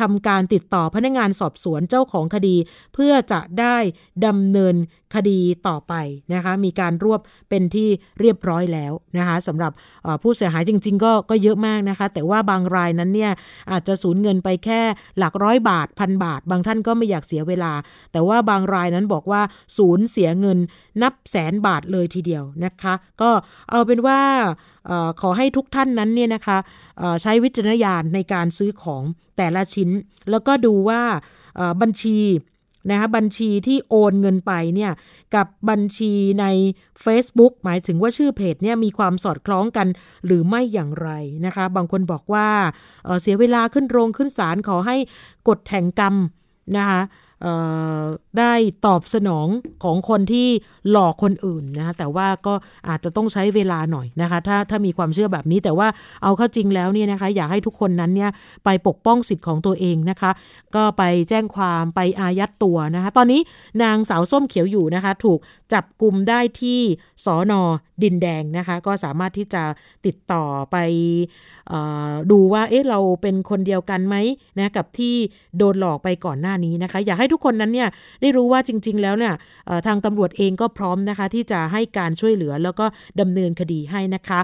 [0.00, 2.56] ทำการติดต่อพนักงานสอบสวนเจ้าของคดี
[2.94, 3.76] เพื่อจะได้
[4.26, 4.74] ดำเนิน
[5.14, 5.94] คดีต่อไป
[6.34, 7.88] นะคะมีการรวบเป็นที่
[8.20, 9.72] เรียบร้อยแล้วนะคะสำหรับ
[10.22, 13.32] ผู้เสียหายจริง ๆ ก็ก็เยอะมากนะคะ แต่ว่าบางรายนั้นเนี่ย
[13.70, 14.80] อาจจะสูญเงินไปแค่
[15.18, 17.72] หลักร้อยบาทพันบาท บางท่านก็ไม่อยากเสียเวลา
[18.12, 19.42] แต่ว่าบางรายนั้นบอกว่า
[19.78, 20.58] สูญเสียเงิน
[21.02, 23.30] นับแสนบาทเลยทีเดียวนะคะ ก็
[23.70, 24.20] เอาเป็นว่า
[24.90, 26.58] อขอให้ทุกท่านนั้นเนี่ยนะคะ
[27.22, 29.02] ใช้วิจารณญาณในการซื้อของ
[29.36, 29.90] แต่ละชิ้น
[30.30, 31.02] แล้วก็ดูว่า
[31.80, 32.18] บัญชี
[32.90, 34.92] นะคะบัญชีที่โอนเงินไปเนี่ย
[35.34, 36.44] กับบัญชีใน
[37.04, 39.86] Facebook หมายถึงว่าชื่อเพจเนี่ยมีความสอดคล้องกัน
[40.26, 41.10] หรือไม่อย่างไร
[41.46, 42.48] นะคะ บางคนบอกว่า
[43.04, 44.96] เเสียเวลาขึ้นโรงขึ้นศาลขอให้
[45.48, 46.14] กดแห่งกรรม
[46.76, 47.00] นะคะ
[48.38, 48.52] ได้
[48.86, 49.48] ตอบสนอง
[49.84, 50.48] ของคนที่
[50.90, 52.54] หลอกคนอื่นนะคะแต่ว่าก็
[52.88, 55.88] อาจจะต้องใช้เวลาหน่อยนะคะ ถ้าถ้ามีความเชื่อแบบนี้แต่ว่า
[56.22, 58.30] เอาเข้าจริงแล้วเนี่ยนะคะ อยากให้ทุกคนนั้นเนี่ย
[58.64, 60.30] ไปปกป้องสิทธิ์ของตัวเองนะคะ
[60.74, 63.40] ก็ไปแจ้งความไปอายัดตัวนะคะ ตอนนี้
[63.82, 65.38] นางสาวส้มเขียวอยู่นะคะ ถูก
[65.72, 66.80] จับกลุ่มได้ที่
[67.24, 67.62] สอนอ
[68.02, 69.62] ดินแดงนะคะ ก็สามารถที่จะ
[70.06, 70.76] ติดต่อไป
[72.30, 74.16] ดูว่าเอ๊ะเราเป็นคนเดียวกันไหม
[74.58, 75.14] นะกับที่
[75.58, 77.88] โดนหลอกไปก่อนหน้านี้นะคะ อยากให้ทุกคนนั้นเนี่ย
[78.20, 79.34] ได้รู้ว่าจริง ๆ แล้วเนี่ย
[79.86, 82.86] ทางตำรวจเองก็พร้อมนะคะ ที่จะให้การช่วยเหลือแล้วก็
[83.20, 84.40] ดำเนินคดีให้นะคะ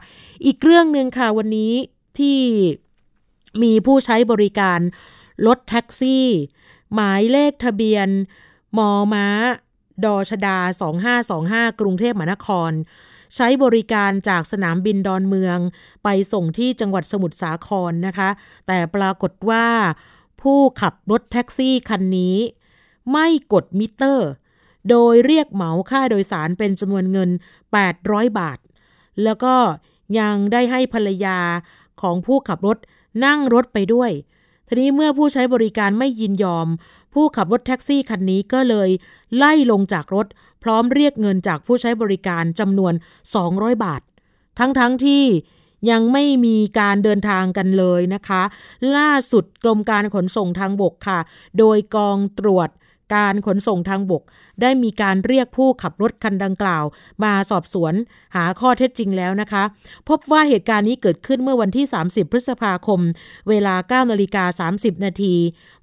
[0.47, 1.73] อีกเรื่องหนึ่งค่ะวันนี้
[2.19, 2.39] ที่
[3.63, 4.81] มีผู้ใช้บริการ
[5.47, 6.27] รถแท็กซี่
[6.95, 8.09] หมายเลขทะเบียน
[8.79, 9.29] มอม้า
[10.05, 10.59] ดอชดา
[11.63, 12.73] 2525 กรุงเทพมหานคร
[13.37, 15.59] ใช้บริการจากสนามบินดอนเมือง
[16.05, 18.29] ไปส่งที่จังหวัดสมุทรสาครนะคะ
[18.67, 19.67] แต่ปรากฏว่า
[20.43, 22.37] ผู้ขับรถแท็กซี่คันนี้
[23.13, 24.29] ไม่กดมิเตอร์
[24.91, 27.31] โดยเรียกเหมาค่าโดยสารเป็นจำนวนเงิน
[27.85, 28.59] 800 บาท
[29.25, 29.55] แล้วก็
[30.19, 31.39] ยังได้ให้ภรรยา
[32.03, 32.79] ของผู้ขับรถ
[33.25, 34.11] นั่งรถไปด้วย
[34.69, 36.69] ทีนี้เมื่อผู้ใช้บริการไม่ยินยอม
[37.15, 38.91] ผู้ขับรถแท็กซี่คันนี้ก็เลย
[39.37, 40.27] ไล่ลงจากรถ
[40.63, 42.95] พร้อมเรียกเงินจากผู้ใช้บริการจำนวน
[43.39, 44.03] 200 บาท
[44.59, 45.25] ทั้งๆทที่
[45.91, 48.43] ยังไม่มีการเดินทางกันเลยนะคะ
[48.97, 51.21] ล่าสุดกรมการขนส่งทางบกค่ะ
[51.59, 52.71] โดยกองตรวจ
[53.17, 54.23] การขนส่งทางบก
[54.61, 56.85] ได้มีการเรียกผู้ขับรถคันดังกล่าว
[57.25, 57.95] มาสอบสวน
[58.37, 59.65] หาข้อเท็จจริงแล้วนะคะ
[60.09, 63.01] พบว่าเหตุการณ์นี้เกิดขึ้นเมื่อวันที่ 30 พฤษภาคม
[63.49, 65.35] เวลา9นาฬิกา30 นาที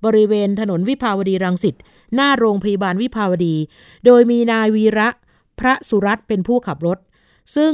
[0.05, 1.75] บริเวณถนนวิภาวดีรังสิต
[2.15, 3.55] หน้าโรงพยาบาลวิภาวดี
[4.05, 5.09] โดยมีนายวีระ
[5.59, 6.99] พระสุรัตเป็นผู้ขับรถ
[7.55, 7.73] ซึ่ง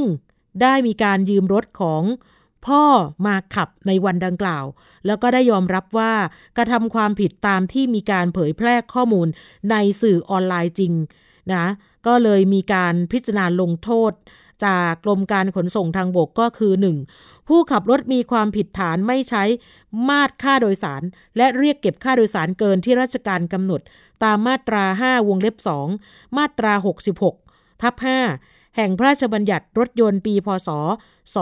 [0.62, 2.02] ได้มีการยืมรถของ
[2.66, 2.84] พ่อ
[3.26, 4.64] มาขับในวันดังกล่าว
[5.06, 6.12] แล้วก็ได้ยอมรับว่า
[6.56, 9.28] กระทำความผิดตามที่มีการเผยแพร่ข้อมูล
[9.70, 10.92] ในสื่อออนไลน์จริง
[11.52, 11.66] นะ
[12.06, 14.12] ก็เลยมีการพิจารณาลงโทษ
[14.64, 16.72] จากกรมการขนส่งทางบกก็คือ
[17.08, 17.29] 1.
[17.48, 19.44] ผู้ขับรถมีความผิดฐานไม่ใช้
[20.08, 21.02] มาตรค่าโดยสาร
[21.36, 23.80] และเรียกเก็บค่าโดยสารเกินที่ราชการกำหนด
[24.24, 25.56] ตามมาตรา 5 วงเล็บ
[25.96, 26.72] 2 มาตรา
[27.26, 27.94] 66 ทับ
[28.36, 30.68] 5 แห่งพระราชบัญญัติรถยนต์ปีพศ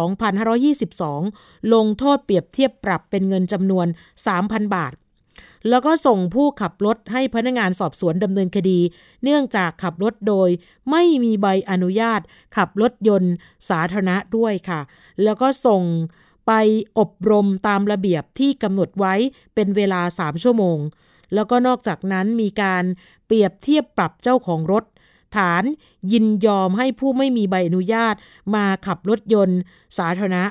[0.04, 3.87] 2522 ลงโทษเปรียบเทียบปรับเป็นเงินจำนวน
[4.30, 4.92] 3,000 บาท
[5.68, 8.81] แล้วก็ส่งผู้ขับรถให้พนักงานสอบสวนดำเนินคดี
[9.23, 10.49] เนื่องจากขับรถโดย
[10.90, 12.21] ไม่มีใบอนุญาต
[12.57, 13.33] ขับรถยนต์
[13.68, 14.81] สาธารณะด้วยค่ะ
[15.23, 15.83] แล้วก็ส่ง
[16.47, 16.53] ไป
[16.99, 19.14] อบรมตามระเบียบที่กำหนดไว้
[19.55, 20.79] เป็นเวลา 3 ชั่วโมง
[21.35, 22.85] แล้วก็นอกจากนั้นมีการ
[23.27, 24.85] เปรียบเทียบปรับเจ้าของรถ
[25.37, 25.64] ฐาน
[26.12, 28.14] ยินยอมให้ผู้ไม่มีใบอนุญาต
[28.55, 29.59] มาขับรถยนต์
[29.99, 30.44] สาธารณะ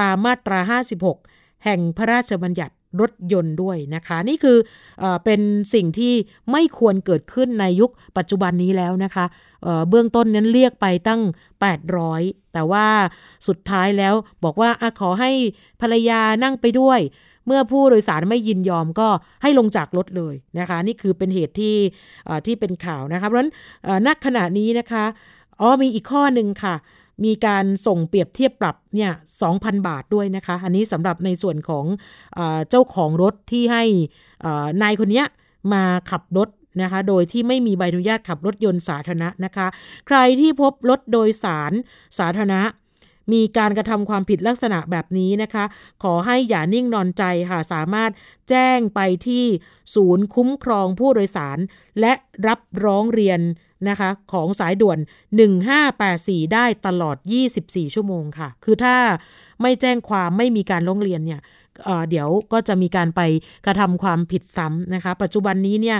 [0.00, 0.78] ตามมาตรา
[1.12, 4.58] 56 แห่งพระราชบัญญัติ รถยนต์ด้วยนะคะ นี่คือ
[5.02, 5.40] อเป็น
[5.74, 6.14] สิ่งที่
[6.52, 9.24] ไม่ควรเกิดขึ้นในยุคปัจจุบันนี้แล้วนะคะ
[9.62, 11.20] เเบื้องต้นนั้นเรียกไปตั้ง
[11.86, 12.86] 800 แต่ว่า
[13.48, 15.30] สุดท้ายแล้วบอกว่าอขอให้
[15.80, 17.00] ภรรยานั่งไปด้วย
[17.46, 19.08] เมื่อผู้โดยสารไม่ยินยอมก็
[19.42, 21.76] ให้ลงจากรถเลยนะคะ นี่คือเป็นเหตุที่
[22.46, 23.52] ที่เป็นข่าวนะคะเพราะฉะนั้น
[24.08, 25.04] นักขณะนี้นะคะ
[25.60, 26.74] อ๋อมีอีกข้อหนึ่งค่ะ
[27.24, 29.12] มีการส่งเปรียบเทียบปรับเนี่ย
[29.48, 31.84] 2,000 บาทด้วยนะคะ อันนี้สำหรับในส่วนของ
[32.38, 33.84] อเจ้าของรถที่ให้
[34.82, 35.22] นายคนนี้
[35.72, 36.48] มาขับรถ
[36.82, 39.66] นะคะ โดยที่ไม่มีใบอนุญาตขับรถยนต์สาธารณะนะคะ
[40.06, 41.72] ใครที่พบรถโดยสาร
[42.18, 42.62] สาธารณะ
[43.32, 45.64] มีการกระทำความผิดลักษณะแบบนี้นะคะ
[46.02, 48.10] ขอให้อย่านิ่งนอนใจค่ะ สามารถ
[48.48, 49.44] แจ้งไปที่
[49.94, 51.58] ศูนย์คุ้มครองผู้โดยสาร
[52.00, 52.12] และ
[52.48, 53.40] รับร้องเรียน
[53.88, 54.98] นะคะของสายด่วน
[55.76, 57.16] 1584 ได้ตลอด
[57.56, 58.96] 24 ชั่วโมงค่ะ คือถ้า
[59.62, 61.40] ไม่แจ้งความไม่มีการร้องเรียนเนี่ย
[61.84, 63.20] เเดี๋ยวก็จะมีการไป
[63.66, 65.98] กระทำความผิดซ้ำนะคะ ปัจจุบันนี้เนี่ย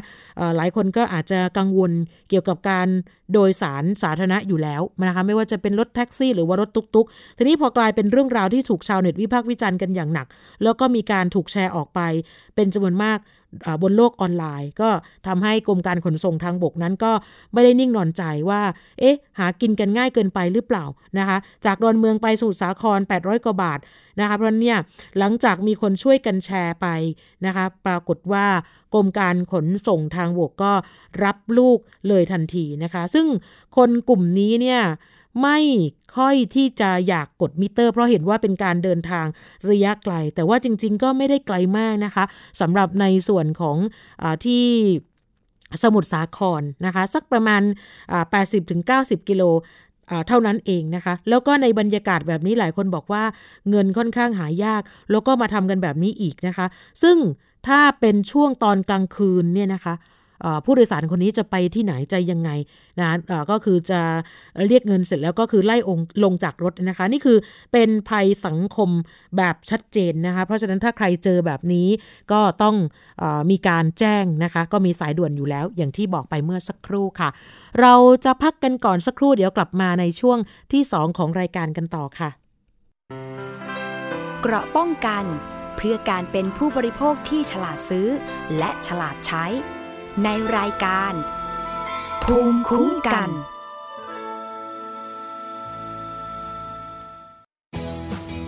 [0.57, 1.93] หลายคนก็อาจจะกังวล
[2.29, 2.88] เกี่ยวกับการ
[3.33, 10.27] โดยสารสาธารณะอยู่แล้วนะคะไม่ว่าจะเป็นรถแท็กซี่ หรือว่ารถตุกๆ ทีนี้พอกลายเป็นเรื่องราวที่ถูกชาวเน็ตวิพากษ์วิจารณ์กันอย่างหนัก
[10.62, 12.01] แล้วก็มีการถูกแชร์ออกไป
[12.55, 13.19] เป็นจำนวนมาก
[13.82, 14.90] บนโลกออนไลน์ ก็
[15.26, 17.12] ทำให้กรมการขนส่งทางบกนั้นก็
[17.52, 18.62] ไม่ได้นิ่งนอนใจว่า
[19.00, 20.84] เอ๊ะ หากินกันง่ายเกินไปหรือเปล่า
[21.18, 23.78] นะคะ จากดอนเมืองไปสมุทรสาคร 800 กว่าบาท
[24.20, 24.78] นะคะ เพราะเนี่ย
[25.18, 26.86] หลังจากมีคนช่วยกันแชร์ไป
[27.46, 28.46] นะคะ ปรากฏว่า
[28.94, 30.72] กรมการขนส่งทางบกก็
[31.24, 33.26] รับลูกเลยทันทีนะคะ ซึ่ง
[33.76, 34.80] คนกลุ่มนี้เนี่ย
[35.43, 35.59] ไม่
[36.16, 39.27] ค่อยที่จะอยากกดมิเตอร์ เพราะเห็นว่าเป็นการเดินทาง
[39.71, 42.25] ระยะไกล แต่ว่าจริง ๆ ก็ไม่ได้ไกลมากนะคะ
[42.61, 43.77] สำหรับในส่วนของ
[44.23, 44.64] อที่
[45.83, 47.62] สมุทรสาครนะคะ สักประมาณ
[48.47, 49.43] 80-90 กิโล
[50.29, 53.23] เท่านั้นเองนะคะ แล้วก็ในบรรยากาศแบบนี้หลายคนบอกว่า
[53.71, 56.66] เงินค่อนข้างหายาก แล้วก็มาทำกันแบบนี้อีกนะคะ
[57.03, 57.16] ซึ่ง
[57.69, 59.95] ถ้าเป็นช่วงตอนกลางคืนเนี่ยนะคะ
[60.64, 62.50] ผู้โดยสารคนนี้จะไปที่ไหนจะยังไง
[63.00, 63.11] นะ
[63.50, 64.00] ก็คือจะ
[64.68, 67.38] เรียกเงินเสร็จแล้วก็คือไล่องลงจากรถนะคะ นี่คือ
[67.72, 68.90] เป็นภัยสังคม
[69.37, 71.88] แบบชัดเจนนะคะเพราะฉะนั้นถ้าใครเจอแบบนี้
[72.33, 72.76] ก็ต้อง
[73.22, 77.29] อมีการแจ้งนะคะ ก็มีสายด่วนอยู่แล้ว อย่างที่บอกไปเมื่อสักครู่ค่ะ
[77.81, 80.38] เราจะพักกันก่อนสักครู่เดี๋ยวกลับมาในช่วง
[80.72, 82.31] ที่ 2 ของรายการกันต่อค่ะ
[84.42, 85.24] เกราะป้องกัน
[85.76, 88.09] เพื่อการเป็นผู้บริโภคที่ฉลาดซื้อ
[88.59, 89.44] และฉลาดใช้
[90.25, 91.12] ในรายการ
[92.25, 93.31] ภูมิคุ้มกัน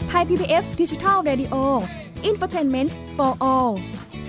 [0.09, 1.55] ไทย PBS ดิจิทัล Radio
[2.31, 3.72] Infotainment for All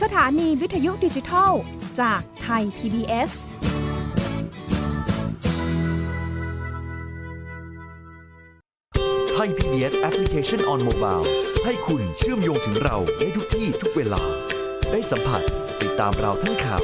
[0.01, 1.51] สถานีวิทยุดิจิทัล
[1.99, 3.31] จากไทย PBS
[9.33, 11.25] ไทย PBS Application on Mobile
[11.65, 14.21] ให้คุณเชื่อมโยงถึงเราในทุกที่ทุกเวลา
[14.91, 15.41] ได้สัมผัส
[15.81, 16.83] ติดตามเราทั้งข่าว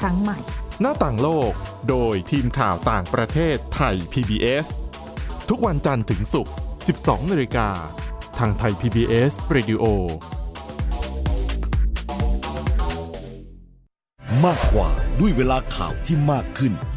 [0.00, 0.38] ครั้งใหม่
[0.80, 1.52] หน้าต่างโลก
[1.88, 4.66] โดยทีมข่าวต่างประเทศไทย PBS
[5.48, 6.54] ทุกวันจันทร์ถึงศุกร์
[6.92, 7.68] 12 นาฬิกา
[8.38, 9.84] ทางไทย PBS Radio
[14.44, 16.72] มากกว่าด้วยเวลาข่าวที่มากขึ้น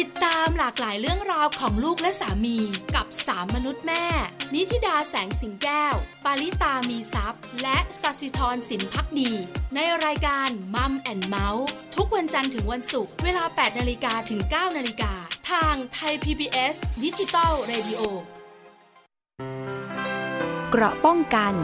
[0.00, 2.58] ติดตามหลากหลายเรื่องราวของลูกและสามี
[2.94, 4.06] กับสามมนุษย์แม่
[4.54, 9.32] นิธิดาแสงสิงแก้ว ปาริตามีทรัพย์และสัสิธรสินพักดี
[9.74, 15.12] ในรายการ Mom and Mouth ทุกวันจันทร์ถึงวันศุกร์เวลา 8นาฬิกาถึง 9นาฬิกา
[15.50, 18.00] ทางไทย PBS ดิจิตอล Radio
[20.70, 21.54] เกราะป้องกัน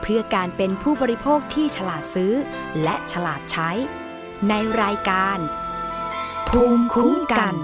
[0.00, 2.32] เพื่อการเป็นผู้บริโภคที่ฉลาดซื้อ
[2.82, 3.70] และฉลาดใช้
[4.48, 5.38] ในรายการ
[6.48, 7.56] ภูมิคุ้มกัน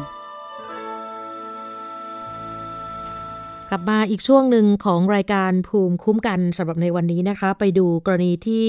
[3.70, 8.68] กลับมาอีกช่วงหนึ่งของรายการภูมิคุ้มกันสำหรับในวันนี้นะคะ ไปดูกรณีที่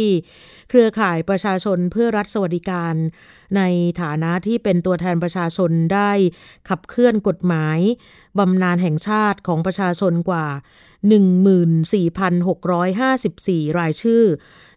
[0.69, 2.93] เครือข่ายประชาชนเพื่อรัฐสวัสดิการ
[3.57, 3.61] ใน
[4.01, 6.11] ฐานะที่เป็นตัวแทนประชาชนได้
[6.69, 7.79] ขับเคลื่อนกฎหมาย
[8.39, 10.47] บำนาญแห่งชาติของประชาชนกว่า
[11.27, 14.23] 14,654 รายชื่อ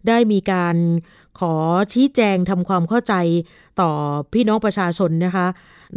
[0.07, 0.75] ได้มีการ
[1.39, 1.55] ขอ
[1.93, 3.13] ชี้แจงทำความเข้าใจ
[3.81, 3.91] ต่อ
[4.33, 5.47] พี่น้องประชาชนนะคะ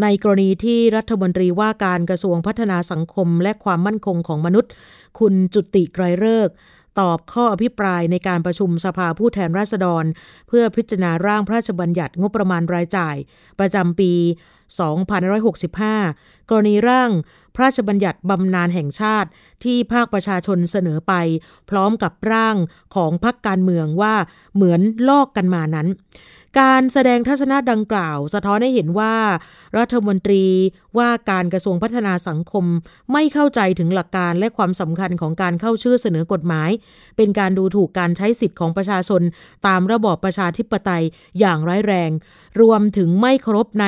[0.03, 4.70] ในกรณีที่รัฐมนตรีว่าการกระทรวงพัฒนาสังคมและความมั่นคงของมนุษย์
[5.18, 6.55] คุณจุติไกรฤกษ์
[7.01, 10.05] ตอบข้ออภิปรายในการประชุมสภาผู้แทนราษฎร
[10.49, 13.16] เพื่อพิจารณาร่างพระราชบัญญัติงบประมาณรายจ่าย
[13.59, 14.12] ประจำปี
[15.47, 17.11] 2565 กรณีร่าง
[17.55, 19.29] พระราชบัญญัติบำนาญแห่งชาติ
[19.64, 21.14] ที่ภาคประชาชนเสนอไป
[21.71, 22.57] พร้อมกับร่าง
[22.95, 24.14] ของพรรคการเมืองว่า
[24.55, 25.88] เหมือนลอกกันมานั้น
[26.61, 29.14] การแสดงทัศนะดังกล่าว สะท้อนให้เห็นว่า
[29.79, 30.45] รัฐมนตรี
[30.99, 32.64] ว่าการกระทรวงพัฒนาสังคม
[33.12, 36.71] ไม่เข้าใจถึงหลักการและความสำคัญของการเข้าชื่อเสนอกฎหมาย
[37.17, 39.23] เป็นการดูถูกการใช้สิทธิ์ของประชาชน
[39.67, 41.05] ตามระบอบประชาธิปไตย
[41.40, 42.11] อย่างร้ายแรง
[42.61, 43.87] รวมถึงไม่เคารพใน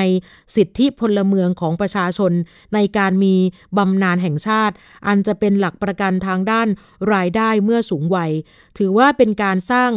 [0.56, 2.32] สิทธิพลเมืองของประชาชน
[2.74, 3.34] ในการมี
[3.76, 4.74] บำนาญแห่งชาติ
[5.06, 6.68] อันจะเป็นหลักประกันทางด้าน
[7.14, 8.32] รายได้เมื่อสูงวัย
[8.78, 9.90] ถือว่าเป็นการสร้าง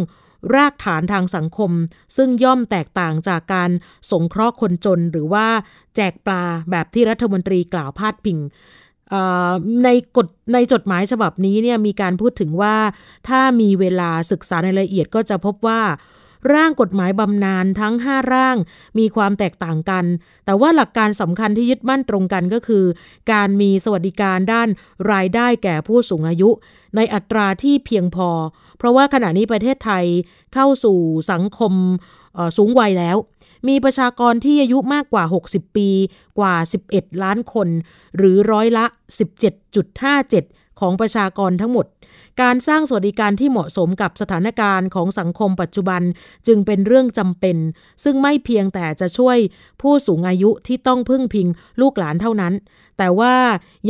[0.56, 1.72] รากฐานทางสังคม
[2.18, 3.70] ซึ่งย่อมแตกต่างจากการ
[4.12, 5.48] สงเคราะห์คนจนหรือว่า
[5.96, 8.38] แจกปลาแบบที่รัฐมนตรีกล่าวพาดพิง
[9.84, 12.76] ในกฎในจดหมายฉบับนี้เนี่ยมีการพูดถึงว่า
[13.28, 15.82] ถ้ามีเวลาศึกษาในรายละเอียดก็จะพบว่า
[16.54, 18.58] ร่างกฎหมายบำนาญทั้ง 5 ร่าง
[19.00, 20.06] มีความแตกต่างกัน
[20.46, 22.86] แต่ว่าหลักการสำคัญที่ยึดมั่นตรงกันก็คือ
[23.32, 24.70] การมีสวัสดิการด้าน
[25.12, 26.50] รายได้แก่ผู้สูงอายุ
[26.96, 28.30] ในอัตราที่เพียงพอ
[28.78, 30.06] เพราะว่าขณะนี้ประเทศไทย
[30.54, 31.00] เข้าสู่
[31.32, 31.74] สังคม
[32.58, 33.18] สูงวัยแล้ว
[33.68, 35.90] มีประชากรที่อายุมากกว่า 60 ปี
[36.40, 36.56] กว่า
[36.90, 37.68] 11 ล้านคน
[38.18, 38.86] หรือร้อยละ
[39.62, 41.86] 17.57 ของประชากรทั้งหมด
[42.42, 46.02] การสร้างสวัสดิการที่เหมาะสมกับสถานการณ์ของสังคมปัจจุบัน
[46.48, 47.58] จึงเป็นเรื่องจำเป็น
[48.04, 49.38] ซึ่งไม่เพียงแต่จะช่วย
[49.82, 51.48] ผู้สูงอายุที่ต้องพึ่งพิง
[51.82, 52.54] ลูกหลานเท่านั้น
[52.98, 53.36] แต่ว่า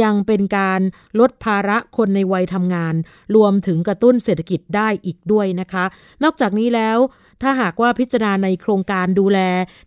[0.03, 0.81] ยังเป็นการ
[1.19, 2.95] ลดภาระคนในวัยทำงาน
[3.35, 5.85] รวมถึงกระตุ้นเศรษฐกิจได้อีกด้วยนะคะ
[6.23, 6.97] นอกจากนี้แล้ว
[7.41, 9.39] ถ้าหากว่าพิจารณาในโครงการดูแล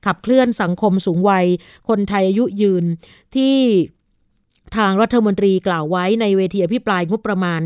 [0.06, 1.46] ขับเคลื่อนสังคมสูงวัย
[1.88, 2.84] คนไทยอายุยืน
[3.34, 3.56] ที่
[4.76, 7.62] ทางรัฐมนตรีกล่าวไว้ในเวทีอภิปรายงบประมาณ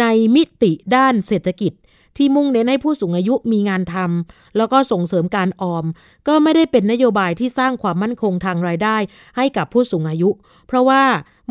[0.00, 1.72] ในมิติด้านเศรษฐกิจ
[2.16, 5.84] ที่มุ่งเน้นให้ผู้สูงอายุมีงานทำแล้วก็ส่งเสริมการออม
[6.28, 8.96] ก็ไม่ได้เป็นนโยบายที่สร้างความมั่นคงทางรายได้
[9.36, 10.30] ให้กับผู้สูงอายุ
[10.66, 11.02] เพราะว่า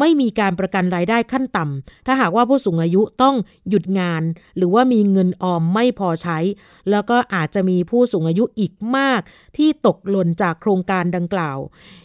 [0.02, 3.36] ไม่มีการประกันรายได้ขั้นต่ำ ถ้าหากว่าผู้สูงอายุต้อง
[3.70, 4.24] หยุดงาน
[4.58, 6.38] หรือว่ามีเงินออมไม่พอใช้
[6.92, 9.22] แล้วก็อาจจะมีผู้สูงอายุอีกมาก
[9.58, 11.58] ที่ตกหล่นจากโครงการดังกล่าว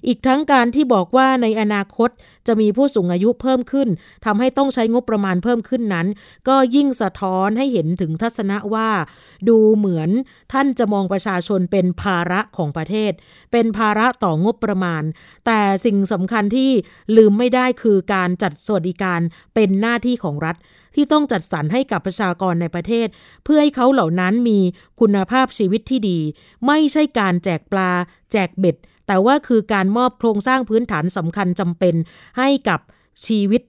[0.07, 2.11] อีกทั้งการที่บอกว่าในอนาคต
[2.47, 3.89] จะมีผู้สูงอายุเพิ่มขึ้น
[4.25, 6.07] ทำให้ต้องใช้งบประมาณเพิ่มขึ้นนั้น
[6.49, 8.89] ก็ยิ่งสะท้อนให้เห็นถึงทัศนะว่า
[9.49, 10.11] ดูเหมือน
[10.53, 13.13] ท่านจะมองประชาชนเป็นภาระของประเทศ
[13.53, 15.03] เป็นภาระต่องบประมาณ
[15.47, 16.71] แต่สิ่งสำคัญที่
[17.17, 19.21] ลืมไม่ได้คือคือการจัดสวัสดิการ
[19.55, 20.57] เป็นหน้าที่ของรัฐ
[20.95, 23.09] ที่ต้องจัดสรรให้กับประชากรในประเทศ
[23.45, 24.59] เพื่อให้เขาเหล่านั้นมี
[25.01, 26.19] คุณภาพชีวิตที่ดี
[26.67, 27.91] ไม่ใช่การแจกปลา
[28.33, 31.95] แจกเบ็ด แต่ว่าคือการมอบโครงสร้างพื้นฐานสำคัญจำเป็น
[32.39, 32.81] ให้กับ
[33.27, 33.63] ชีวิต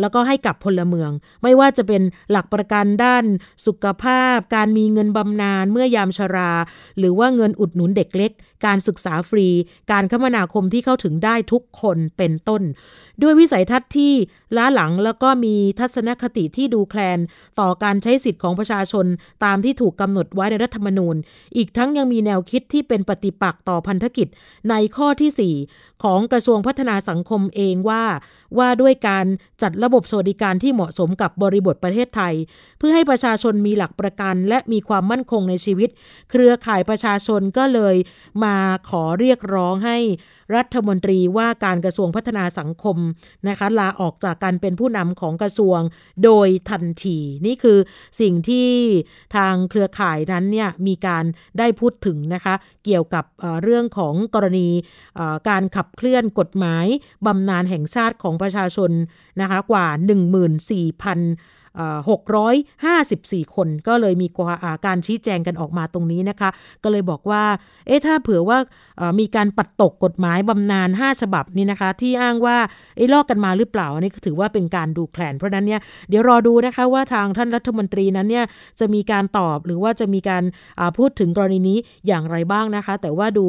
[0.00, 1.10] แล้วก็ให้กับพลเมือง
[1.42, 3.24] ไม่ว่าจะเป็นหลักประกันด้าน
[3.66, 6.52] สุขภาพ การมีเงินบำนาญเมื่อยามชรา
[6.98, 8.32] หรือว่าเงินอุดหนุนเด็กเล็ก
[8.66, 9.48] การศึกษาฟรี
[9.92, 12.62] การคมนาคมที่เข้าถึงได้ทุกคนเป็นต้น
[13.22, 14.12] ด้วยวิสัยทัศน์ที่
[14.56, 17.18] ล้าหลังแล้วก็มีทัศนคติที่ดูแคลน
[17.60, 19.06] ต่อการใช้สิทธิ์ของประชาชน
[19.44, 21.16] ตามที่ถูกกำหนดไว้ในรัฐธรรมนูญ
[21.56, 24.28] อีกทั้งยังมีแนวคิดที่เป็นปฏิปักษ์ต่อพันธกิจ
[24.70, 28.04] ในข้อที่ 4 ของกระทรวงพัฒนาสังคมเองว่า
[28.58, 29.26] ว่าด้วยการ
[29.62, 32.34] จัดระบบสวัสดิการที่เหมาะสมกับบริบทประเทศไทย
[32.78, 35.90] เพื่อให้ประชาชนมีหลักประกัน และมีความมั่นคงในชีวิต
[36.30, 37.96] เครือข่ายประชาชนก็เลย
[38.44, 38.56] มา
[38.88, 39.98] ขอเรียกร้องให้
[40.56, 42.96] รัฐมนตรีว่าการกระทรวงพัฒนาสังคม
[43.48, 45.80] นะคะลาออกจากการเป็นผู้นำของกระทรวง
[46.24, 47.78] โดยทันที นี่คือ
[48.20, 48.68] สิ่งที่
[49.36, 51.24] ทางเครือข่ายนั้นเนี่ยมีการ
[51.58, 52.54] ได้พูดถึงนะคะ
[52.84, 53.24] เกี่ยวกับ
[53.62, 54.68] เรื่องของกรณี
[55.48, 56.86] การขับเคลื่อนกฎหมาย
[57.26, 58.90] บำนาญแห่งชาติของประชาชน
[59.40, 64.28] นะคะกว่า 14,000 654 คนก็เลยมี
[64.86, 66.50] การชี้แจงกันออกมาตรงนี้นะคะ
[66.82, 67.42] ก็เลยบอกว่า
[67.86, 68.58] เอ๊ะถ้าเผื่อว่า
[69.20, 72.56] มีการปัดตกกฎหมายบำนาญ5ฉบับนี้นะคะ ที่อ้างว่า
[72.96, 78.44] ไอ้ลอกกันมาหรือเปล่าอันนี้ก็ถือว่าเป็นการดูแคลน เพราะนั้นเนี่ยเดี๋ยวรอดูนะคะว่าทางท่านรัฐมนตรีนั้นเนี่ย
[78.80, 80.44] จะมีการตอบหรือว่าจะมีการ
[80.98, 83.46] พูดถึงกรณีนี้อย่างไรบ้างนะคะ แต่ว่าดู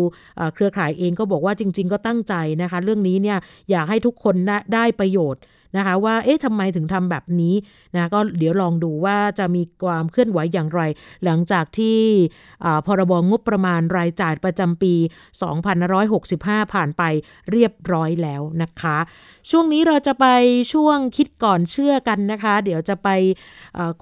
[0.54, 3.38] เครือข่ายเองก็บอกว่าจริง ๆ ก็ตั้งใจนะคะ เรื่องนี้เนี่ย
[3.72, 4.36] อยากให้ทุกคน
[4.74, 5.42] ได้ประโยชน์
[5.78, 7.56] นะคะว่าเอ๊ะทำไมถึงทำแบบนี้
[7.96, 10.82] นะก็เดี๋ยวลองดูว่าจะมีความเคลื่อนไหวอย่างไร
[11.26, 12.00] หลังจากที่
[12.88, 14.94] พรบงบประมาณรายจ่ายประจำปี
[16.00, 17.04] 2565 ผ่านไป
[17.52, 18.98] เรียบร้อยแล้วนะคะ
[19.50, 20.26] ช่วงนี้เราจะไป
[20.74, 23.10] ช่วงคิดก่อนเชื่อกันนะคะ เดี๋ยวจะไป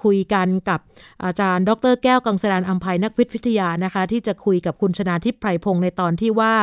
[0.03, 0.80] คุยกันกับ
[1.26, 6.53] อาจารย์ ดร แก้วกังสดานอัมภัยนักวิทยานะคะ ที่จะคุยกับคุณชนาทิพย์ไพรพงศ์ในตอนที่ว่า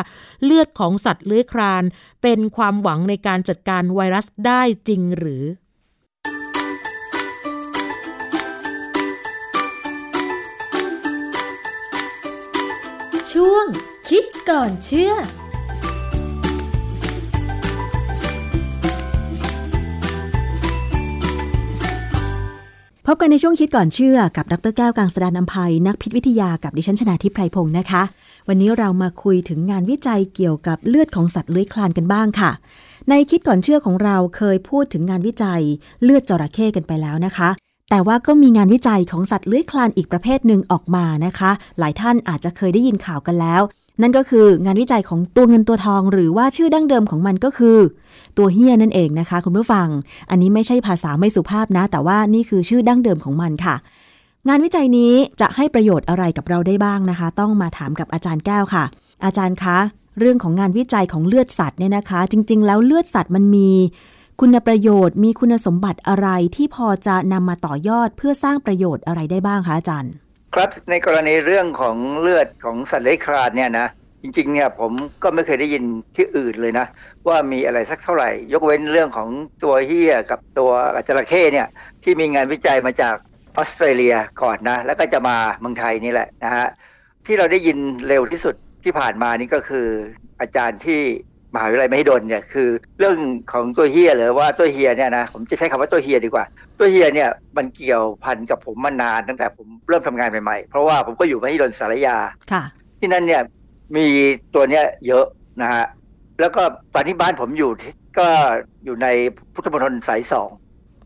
[0.44, 1.84] เลือดของสัตว์เลื้อยคลาน
[2.22, 5.44] เป็นความหวังในการจัดการไวรัสได้จริงหรือ
[13.32, 13.66] ช่วง
[14.08, 15.12] คิดก่อนเชื่อ
[23.06, 28.02] พบกันในช่วงคิดก่อนเชื่อกับดรแก้วกังสดานนภัย นักพิษวิทยากับดิฉันชนาทิพไพรพงศ์นะคะ
[28.48, 32.50] วันนี้เรามาคุยถึงงานวิจัยเกี่ยวกับเลือดของสัตว์เลื้อยคลานกันบ้างค่ะ
[33.08, 35.62] ในคิดก่อนเชื่อของเราเคยพูดถึงงานวิจัย
[36.02, 37.50] เลือดจระเข้กันไปแล้วนะคะ
[37.90, 43.62] แต่ว่าก็มีงานวิจัยของสัตว์เลื้อยคลานอีกประเภทหนึ่งออกมานะคะ หลายท่านอาจจะเคยได้ยินข่าวกันแล้ว
[44.02, 47.78] นั่นก็คืองานวิจัยของตัวเงินตัวทอง หรือว่าชื่อดั้งเดิมของมันก็คือ
[48.38, 49.88] ตัวเฮียนั่นเองนะคะ คุณผู้ฟัง
[50.30, 53.74] อันนี้ไม่ใช่ภาษาไม่สุภาพนะ แต่ว่านี่คือชื่อดั้งเดิมของมันค่ะ
[54.48, 58.84] งานวิจัยนี้จะให้ประโยชน์อะไรกับเราได้บ้างนะคะ ต้องมาถามกับอาจารย์แก้วค่ะ
[59.24, 59.78] อาจารย์คะ
[60.18, 63.70] เรื่องของงานวิจัยของเลือดสัตว์เนี่ยนะคะ จริง ๆ แล้วเลือดสัตว์มันมี
[64.40, 70.12] คุณประโยชน์ มีคุณสมบัติอะไรที่พอจะนำมาต่อยอดเพื่อสร้างประโยชน์อะไรได้บ้างคะอาจารย์
[70.54, 73.88] ครับในกรณีเรื่องของเลือดของสัตว์เลื้อยคลานเนี่ยนะ
[74.22, 74.92] จริงๆเนี่ยผม
[75.22, 75.84] ก็ไม่เคยได้ยิน
[76.16, 76.86] ที่อื่นเลยนะ
[77.28, 79.28] ว่ามีอะไรสักเท่าไหร่ ยกเว้นเรื่องของ
[79.64, 80.70] ตัวเฮียกับตัว
[81.08, 81.66] จระเข้เนี่ย
[82.02, 83.16] ที่มีงานวิจัยมาจาก
[83.56, 86.66] ออสเตรเลียก่อนนะ แล้วก็จะมาเมืองไทยนี่แหละนะฮะ
[87.26, 88.54] ที่เราได้ยินเร็วที่สุด
[88.86, 89.86] ที่ผ่านมานี่ก็คือ
[90.40, 91.00] อาจารย์ที่
[91.54, 92.68] มหาวิทยาลัยมหิดลเนี่ยคือ
[92.98, 93.16] เรื่อง
[93.52, 96.44] ของตัวเฮียหรือว่าตัวเฮียเนี่ยนะผมจะใช้คำว่าตัวเฮียดีกว่า
[96.78, 102.16] ตัวเฮียเนี่ยมันเกี่ยวพันกับผมมานานตั้งแต่ผมเริ่มทำงานใหม่ๆ เพราะว่าผมก็อยู่มหิดลสารยา
[103.00, 103.42] ที่นั่นเนี่ย
[103.96, 104.06] มี
[104.54, 105.24] ตัวเนี้ยเยอะ
[105.62, 105.84] นะฮะ
[106.40, 106.62] แล้วก็
[106.94, 107.70] ตอนที่บ้านผมอยู่
[108.18, 108.28] ก็
[108.84, 109.08] อยู่ใน
[109.54, 110.50] พุทธมณฑลสายสอง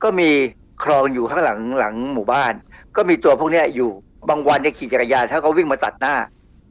[0.03, 0.31] ก็มี
[0.83, 2.53] คลองอยู่ข้างหลังหลังหมู่บ้าน
[2.97, 3.91] ก็มีตัวพวกเนี้ยอยู่
[4.29, 6.15] บางวันเนี่ยขี่จักรยานถ้าเขาวิ่งมาตัดหน้า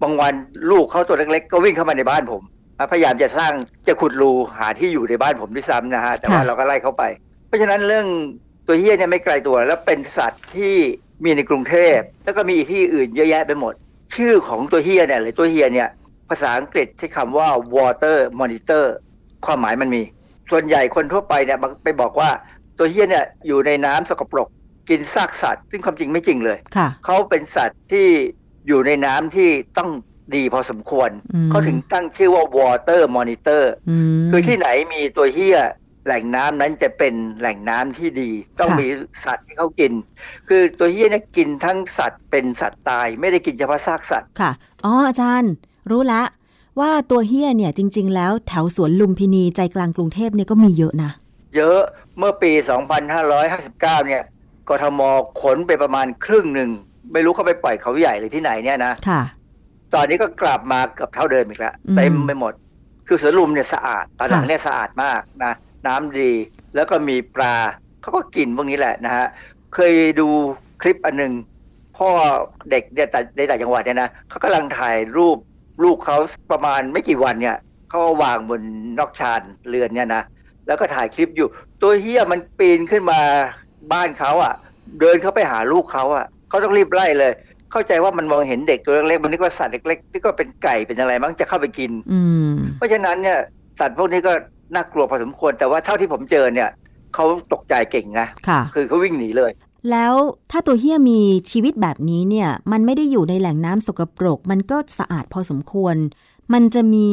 [0.01, 0.33] บางวัน
[0.71, 2.43] ลูกเขาตัวเล็กๆ ก็วิ่งเข้ามาในบ้านผม
[2.91, 3.53] พยายามจะสร้าง
[3.87, 7.03] จะขุดรูหาที่อยู่ในบ้านผมด้วยซ้ำนะฮะแต่ว่าเราก็ไล่เข้าไป
[7.47, 8.07] เพราะฉะนั้นเรื่อง
[8.67, 10.75] ตัวเฮี้ยเนี่ยไม่ไกลตัว แล้วเป็นสัตว์ที่
[11.23, 13.73] มีในกรุงเทพ แล้วก็มีที่อื่นเยอะแยะไปหมด
[14.15, 15.89] ชื่อของตัวเฮี้ยเนี่ยหรือตัวเฮี้ยเนี่ย
[16.29, 18.85] ภาษาอังกฤษใช้คำว่า water monitor
[19.45, 20.01] ความหมายมันมี
[20.51, 22.29] ส่วนใหญ่คนทั่วไปเนี่ยไปบอกว่า
[22.77, 24.47] ตัวเฮี้ยเนี่ยอยู่ในน้ำสกปรก
[24.89, 26.57] กินซากสัตว์ ซึ่งความจริงไม่จริงเลย
[27.05, 28.07] เขาเป็นสัตว์ที่
[28.67, 29.89] อยู่ในน้ำที่ต้อง
[30.35, 31.09] ดีพอสมควร
[31.51, 33.63] เขาถึงตั้งชื่อว่า water monitor
[34.31, 35.59] คือที่ไหนมีตัวเฮี้ย
[36.05, 38.87] แหล่งน้ำนั้นจะเป็นแหล่งน้ำที่ดี ต้องมี
[39.25, 39.93] สัตว์ที่เขากิน
[40.47, 44.51] คือตัวเฮี้ยเนี่ยกินทั้งสัตว์เป็นสัตว์ตาย ไม่ได้กินเฉพาะซากสัตว์ค่ะ
[44.85, 45.53] อ๋ออาจารย์
[45.89, 46.23] รู้ละ
[46.79, 51.11] ว่าตัวเฮียเนี่ยจริง ๆ แล้วแถวสวนลุมพินีใจกลางกรุงเทพเนี่ยก็มีเยอะนะ
[51.55, 51.79] เยอะ
[52.17, 52.51] เมื่อปี
[53.29, 54.23] 2559 เนี่ย
[54.69, 55.01] กทม
[55.41, 56.69] ขนไปประมาณครึ่งหนึ่ง
[57.13, 59.21] ไม่รู้เขาไปปล่อยเขาใหญ่หรือที่ไหนเนี่ยนะค่ะ
[59.93, 62.53] ตอนนี้ก็กลับมาเกือบเท่าเดิมอีกแล้วเต็มไปหมด
[63.07, 65.53] คือสวนลุมเนี่ยสะอาดตอนหลังเนี่ยสะอาดมากนะ
[65.87, 66.31] น้ำดี
[66.75, 67.55] แล้วก็มีปลา
[68.01, 69.25] เขาก็กินพวกนี้แหละนะฮะ
[69.75, 70.27] เคยดู
[70.81, 71.33] คลิปอันหนึ่ง
[71.97, 72.09] พ่อ
[72.71, 73.07] เด็กเนี่ย
[73.37, 75.37] ในต่างจังหวัดเนี่ยนะเขากำลังถ่ายรูป
[75.83, 76.17] ลูกเขา
[76.51, 77.57] ประมาณไม่กี่วันเนี่ย
[77.89, 78.61] เขาวางบน
[78.99, 80.23] นอกชานเรือนเนี่ยนะ
[80.67, 81.47] แล้วก็ถ่ายคลิปอยู่
[81.81, 83.19] ตัวเฮียมันปีนขึ้นมา
[83.93, 84.53] บ้านเขาอะ
[84.99, 87.31] เดินเข้าไปหาลูกเขาอะ เขาต้องรีบไล่เลย
[87.71, 92.19] เข้าใจว่ามันมองเห็นเด็กตัวเล็กๆมันนึกว่าสัตว์เล็กๆที่ก็เป็นไก่เป็นอะไรมั้งจะเข้าไปกิน อื
[92.77, 93.39] เพราะฉะนั้นเนี่ย
[93.79, 94.33] สัตว์พวกนี้ก็
[94.75, 96.69] น่ากลัวพอสมควรแต่ว่าเท่าที่ผมเจอเนี่ย
[97.15, 99.51] เขาตกใจเก่งนะค่ะคือเขาวิ่งหนีเลย
[99.91, 100.13] แล้ว
[100.51, 101.19] ถ้าตัวเฮี้ยมี
[101.51, 105.95] ชีวิตแบบนี้เนี่ย มันไม่ได้อยู่ในแหล่งน้ำสกปรก มันก็สะอาดพอสมควร
[106.53, 107.09] มันจะมี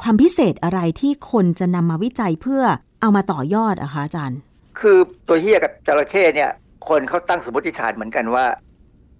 [0.00, 2.62] ความพิเศษอะไรที่คนจะนำมาวิจัยเพื่อ
[3.00, 4.38] เอามาต่อยอดอะคะอาจารย์
[4.78, 4.96] คือ
[5.28, 6.50] ตัวเฮี้ยกับจระเข้เนี่ย
[6.88, 8.44] คนเขาตั้งสมมติฐานเหมือนกันว่า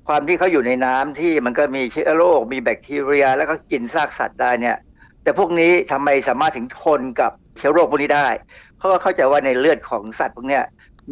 [0.06, 4.76] ความที่เขาอยู่ในน้ำที่มันก็มีเชื้อโรคมีแบคทีเรีย แล้วก็กินซากสัตว์ได้เนี่ย
[5.22, 8.28] แต่พวกนี้ทำไมสามารถถึงทนกับเชื้อโรคพวกนี้ได้
[8.76, 10.64] เพราะว่าเข้าใจว่าในเลือดของสัตว์พวกเนี้ย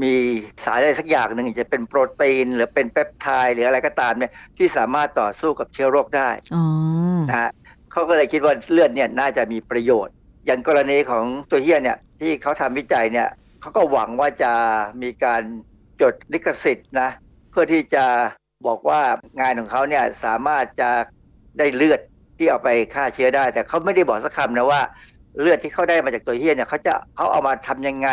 [0.02, 0.14] มี
[0.64, 6.64] สารอะไรสักอย่างหนึ่งจะเป็นโปรตีน หรือเป็นเปปไทด์หรืออะไรก็ตามเนี่ยที่สามารถต่อสู้กับเชื้อโรคได้อ๋อ
[7.28, 7.50] นะฮะ
[7.92, 10.14] เขาก็เลยคิดว่าเลือดเนี่ยน่าจะมีประโยชน์
[10.46, 13.28] อย่างกรณีของตัวเฮียเนี่ยที่เขาทำวิจัยเนี่ย
[13.60, 14.52] เขาก็หวังว่าจะ
[15.02, 15.42] มีการ
[16.00, 17.10] จดลิขสิทธิ์นะ
[17.50, 18.04] เพื่อที่จะ
[18.68, 19.00] บอกว่า
[19.40, 20.90] งานของเขาเนี่ยสามารถจะ
[21.58, 22.00] ได้เลือด
[22.38, 24.80] ที่เอาไปฆ่าเชื้อได้ แต่เขาไม่ได้บอกสักคำนะว่า
[25.40, 28.08] เลือดที่เขาได้มาจากตัวเฮียเนี่ยเขาจะเขาเอามาทำยังไง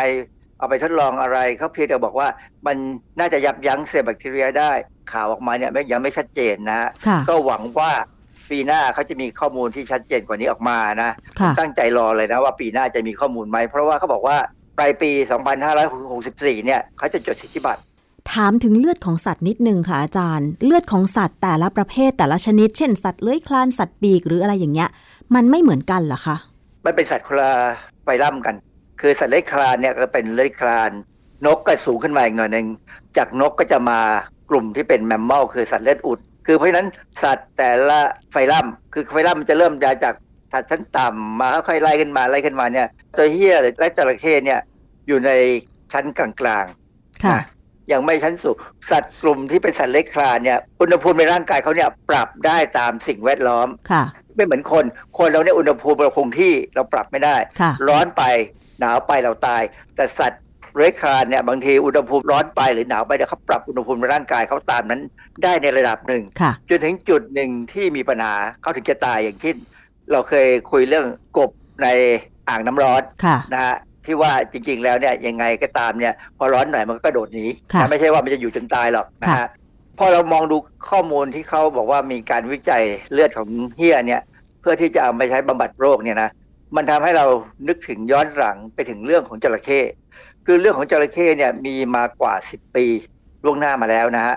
[0.58, 2.28] เอาไปทดลองอะไรเขาเพียงแต่บอกว่า
[2.66, 2.76] มัน
[3.18, 4.72] น่าจะยับยั้งเซลล์แบคทีเรียได้
[5.12, 7.92] ข่าวออกมาเนี่ยไม่ยังไม่ชัดเจนนะฮะค่ะก็หวังว่า
[8.50, 14.36] ปีหน้าเขาจะมีข้อมูลที่ชัดเจนกว่านี้ออกมานะค่ะตั้งใจรอเลยนะว่าปีหน้าจะมีข้อมูลไหม เพราะว่าเขาบอกว่า
[14.78, 15.10] ปลายปี
[15.88, 17.82] 2564 เนี่ยเขาจะจดสิทธิบัตร
[18.30, 24.88] ถามถึงเลือดของสัตว์นิดนึงค่ะอาจารย์ เลือดของสัตว์แต่ละประเภทแต่ละชนิด เช่นสัตว์เลื้อยคลานสัตว์ปีกหรืออะไรอย่างเงี้ย
[25.34, 26.36] มันไม่เหมือนกันเหรอคะ
[26.84, 27.50] มันเป็นสัตว์คนละ
[28.04, 28.54] ไฟลัมกัน
[29.00, 30.90] คือสัตว์เลื้อยคลานเนี่ยก็เป็นเลื้อยคลาน
[31.46, 32.66] นกก็สูงขึ้นมาอีกหน่อยหนึ่ง
[33.16, 34.00] จากนกก็จะมา
[34.50, 36.88] กลุ่มที่เป็นแมมมอลคือสัตว์เลือดอุด คือเพราะฉะนั้น
[37.22, 38.00] สัตว์แต่ละ
[38.32, 39.72] ไฟลัมคือไฟลัมมันจะเริ่ม
[40.04, 40.14] จาก
[40.52, 44.60] สัตว์ชั้นต่ำมาค่อยๆไล่ขึ้นมาไล่ขึ้นมาเนี่ยตัวเฮียและจระเข้เนี่ย
[45.06, 45.30] อยู่ใน
[45.92, 47.38] ชั้นกลางๆค่ะ
[47.92, 48.56] ยังไม่ชั้นสูง
[48.90, 54.04] สัตว์กลุ่มที่เป็นสัตว์เล็กคลานเนี่ยอุณหภูมิในร่างกายเขาเนี่ยปรับได้ตามสิ่งแวดล้อมค่ะ
[54.36, 54.84] ไม่เหมือนคน
[55.18, 58.22] คนเราเนี่ยอุณหภูมิเราคงที่เราปรับไม่ได้ค่ะร้อนไป
[58.80, 59.62] หนาวไปเราตาย
[59.96, 60.42] แต่สัตว์
[60.74, 65.00] เลื้อยคลานเนี่ยบางทีอุณหภูมิร้อนไปหรือหนาวไปเนี่ยเขาปรับอุณหภูมิในร่างกายเขาตามนั้น
[65.42, 69.56] ได้ในระดับหนึ่งค่ะจนถึงจุดหนึ่งที่มีปัญหาเขาถึงจะตายอย่างเช่น
[70.12, 71.06] เราเคยคุยเรื่อง
[71.38, 71.50] กบ
[71.82, 71.88] ใน
[72.48, 73.74] อ่างน้ำร้อนค่ะนะฮะ
[74.06, 79.48] ที่ว่าจริง ๆ แล้วเนี่ยยังไงก็ตามเนี่ย พอร้อนหน่อยมันก็กระโดดหนีค่ะนะไม่ใช่ว่ามันจะอยู่จนตายหรอกนะค่ะฮะ
[79.98, 80.56] พอเรามองดู
[80.88, 82.82] ข้อมูลที่เขาบอกว่ามีการวิจัย
[83.12, 84.22] เลือดของเฮียเนี่ย
[84.60, 86.30] เพื่อที่จะเอาไปใช้บำบัดโรคเนี่ยนะ
[86.76, 87.26] มันทำให้เรา
[87.68, 89.80] นึกถึงย้อนหลังไปถึงเรื่องของจระเข้
[90.46, 92.86] คือเรื่องของจระเข้เนี่ยมีมากว่า 10 ปี
[93.44, 94.34] ล่วงหน้ามาแล้วนะฮะ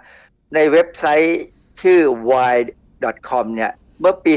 [0.53, 1.41] ในเว็บไซต์
[1.81, 1.99] ชื่อ
[2.31, 4.33] wild.com เนี่ยเมื่อปี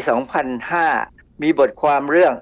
[0.69, 2.35] 2005 มีบทความเรื่อง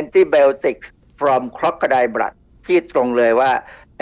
[0.00, 0.86] antibiotics
[1.20, 2.34] from crocodile blood
[2.66, 3.50] ที่ตรงเลยว่า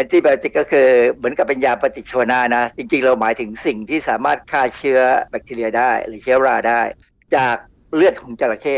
[0.00, 5.00] antibiotic ก็คือเหมือนกับเป็นยาปฏิชีวนะนะ จริงๆ เราหมายถึงสิ่งที่สามารถฆ่าเชื้อ
[5.30, 6.80] แบคทีเรียได้ หรือเชื้อราได้
[7.36, 7.56] จาก
[7.94, 8.76] เลือดของจระเข้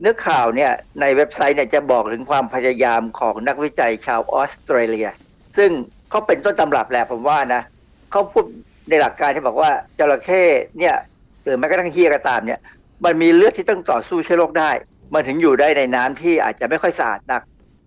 [0.00, 5.08] เนื้อข่าวเนี่ยในเว็บไซต์เนี่ยจะบอกถึงความพยายามของนักวิจัยชาวออสเตรเลีย
[5.56, 5.70] ซึ่ง
[6.10, 7.62] เขาเป็นต้นตำรับแหละผมว่านะ
[8.10, 8.44] เขาพูด
[8.88, 10.42] ในหลักการที่บอกว่าจระเข้
[10.78, 10.94] เนี่ย
[11.42, 12.60] หรือแม้กระทั่งเฮียก็ตามเนี่ย
[13.04, 14.70] มันมีเลือดที่ต้องต่อสู้เชื้อโรคได้
[15.12, 17.42] มันถึงอยู่ได้ในน้ำที่อาจจะไม่ค่อยสะอาดนัก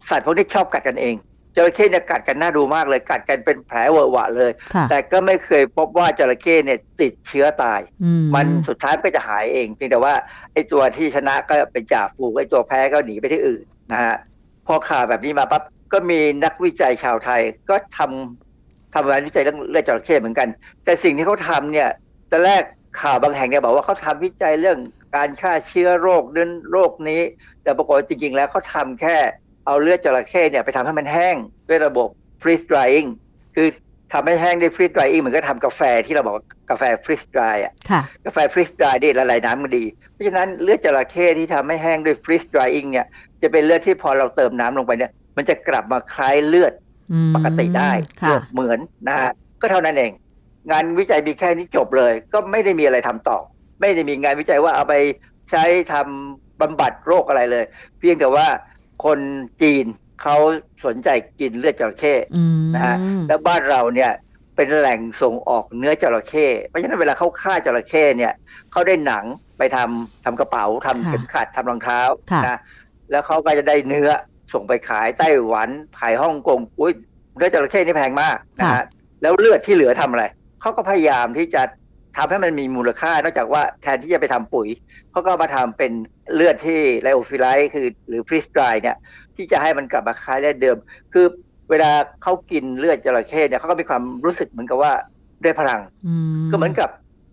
[0.10, 1.16] สัตว์พวกนี้ชอบกัดกันเอง
[1.56, 10.14] จระเข้เนี่ยกัดกันน่าดูมากเลยกัดกันเป็นแผลเวอะหวะเลยค่ะแต่ก็ไม่เคยพบว่าจระเข้เนี่ยติดเชื้อตายอืมมันสุดท้ายก็จะหายเองเพียงแต่ว่า
[10.54, 14.16] ไอ้ตัวที่ชนะก็เป็นจ่าฝูงไอ้ตัวแพ้ก็หนีไปที่อื่นนะฮะ
[14.68, 20.48] พอข่าวแบบนี้มาปั๊บก็มีนักวิจัยชาวไทยก็ทำทำงานวิจัยเรื่องเลือดจระเข้เหมือนกัน
[20.86, 21.90] แต่สิ่งที่เขาทำเนี่ย
[22.32, 22.64] ตอนแรก
[23.02, 24.78] ข่าวบางแห่งเนี่ยบอกว่าเขาทำวิจัยเรื่อง
[25.16, 27.22] การฆ่าเชื้อโรคนั้นโรคนี้
[27.64, 29.18] แต่ปรากฏว่าจริงๆ แล้วเขาทำแค่
[29.66, 31.36] เอาเลือดจระเข้เนี่ยไปทำให้มันแห้ง
[31.70, 32.08] ด้วยระบบ
[32.42, 33.10] freeze drying
[33.56, 33.68] คือ
[34.14, 43.06] ทำให้แห้งด้วย freeze drying เหมือนก็ทำกาแฟที่เราบอกว่ากาแฟ freeze dry อะค่ะกาแฟฟรีสดรายนี่ละลายน้ำมันดี เพราะฉะนั้นเลือดจระเข้ที่ทำให้แห้งด้วยฟรีสดรายอิงเนี่ย
[43.42, 46.74] จะเป็นเลือดที่พอเราเติมน้ำลงไปเนี่ยมันจะกลับมาคล้ายเลือด
[47.12, 47.92] อืมปกติได้
[48.22, 49.32] ค่ะเลือดเหมือนนะฮะ
[49.62, 50.12] ก็เท่านั้นเอง
[50.72, 53.38] งานวิจัยมีแค่นี้จบเลย ก็ไม่ได้มีอะไรทำต่อ
[53.80, 54.96] ไม่ได้มีงานวิจัยว่าเอาไป
[55.52, 57.66] ใช้ทำบำบัดโรคอะไรเลย
[58.00, 58.48] เพียงแต่ว่า
[59.06, 59.20] คน
[59.62, 59.86] จีน
[60.22, 60.38] เขา
[60.86, 62.96] สนใจกินเลือดจระเข้อืมนะฮะ
[63.28, 64.12] แล้วบ้านเราเนี่ย
[64.56, 68.34] เป็นแหล่งส่งออกเนื้อจระเข้เพราะฉะนั้นเวลาเขาฆ่าจระเข้เนี่ย
[68.72, 69.26] เขาได้หนัง
[69.58, 72.00] ไปทำทำกระเป๋าทำค่ะเข็มขัดทำรองเท้า
[72.32, 72.60] ค่ะนะ
[73.12, 74.10] แล้วเขาก็จะได้เนื้อ
[74.54, 75.70] ส่งไปขายไต้หวัน
[76.00, 76.94] ขายฮ่องกงอุ้ย
[77.36, 78.86] เนื้อจระเข้นี่แพงมากนะฮะ
[79.22, 80.26] แล้วเลือดที่เหลือทำอะไร
[80.62, 81.62] เขาก็พยายามที่จะ
[82.20, 84.68] ทำให้มันมีมูลค่านอกจากว่าแทนที่จะไปทำปุ๋ย
[85.12, 85.92] เขาก็มาทำเป็น
[86.34, 88.98] เลือดที่ไลโอฟิไลท์คือหรือฟรีสดรายเนี่ย
[89.36, 90.78] ที่จะให้มันกลับมาคล้ายเลือดเดิม
[91.14, 91.26] คือ
[91.70, 91.92] เวลา
[92.24, 94.92] เขากินเลือดจระเข้เนี่ยเขาก็มีความรู้สึกเหมือนกับว่า
[95.44, 96.14] ได้พลังอื
[96.46, 96.90] มก็เหมือนกับ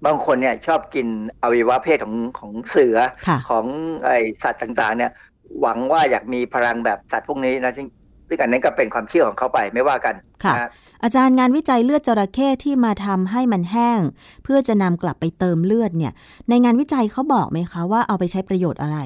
[0.06, 1.06] บางคนเนี่ยชอบกิน
[1.42, 3.64] อวัยวะเพศของของเสือค่ะของ
[4.04, 4.10] ไอ
[4.42, 5.10] สัตว์ต่างๆ เนี่ย
[5.60, 7.86] หวังว่าอยากมีพลังแบบสัตว์พวกนี้นะซึ่ง
[8.28, 10.14] ซึ่งอันนั้นก็เป็นความเชื่อของเขาไปไม่ว่ากัน
[10.44, 10.70] ค่ะนะฮะ
[11.02, 14.00] อาจารย์งานวิจัยเลือดจระเข้ที่มาทำให้มันแห้ง
[14.44, 16.12] เพื่อจะนำกลับไปเติมเลือดเนี่ย
[16.48, 18.98] ในงานวิจัยเขาบอกไหมคะว่าเอาไปใช้ประโยชน์อะไร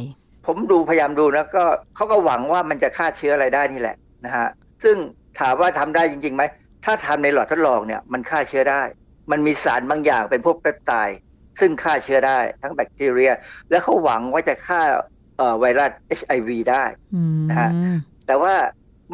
[0.46, 1.64] ผมดูพยายามดูนะก็
[1.94, 4.48] เขาก็หวังว่ามันจะฆ่าเชื้ออะไรได้นี่แหละนะฮะ
[4.82, 4.96] ซึ่ง
[5.40, 6.42] ถามว่าทำได้จริงๆไหม
[6.84, 8.82] ถ้าทำในหลอดทดลองเนี่ยมันฆ่าเชื้อได้
[9.30, 11.18] มันมีสารบางอย่างเป็นพวกเปปไทด์
[11.60, 13.32] ซึ่งฆ่าเชื้อได้ทั้งแบคทีเรีย
[13.70, 14.80] และเขาหวังว่าจะฆ่า
[15.36, 16.84] เอ่อไวรัส HIV ได้
[17.14, 17.70] อืมนะฮะ
[18.26, 18.54] แต่ว่า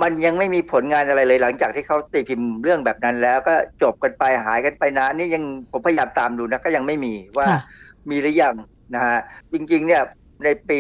[0.02, 7.46] มันยังไม่มีผลงานอะไรเลยหลังจากที่เขาตีพิมพ์เรื่องแบบนั้น แล้วก็จบกันไปหายกันไปนานนี่ยังผมพยายามตามดูนะก็ยังไม่มีว่า
[8.10, 8.54] มีหรือยัง
[8.94, 9.18] นะฮะ
[9.52, 10.02] จริงๆเนี่ย
[10.44, 10.78] ในปี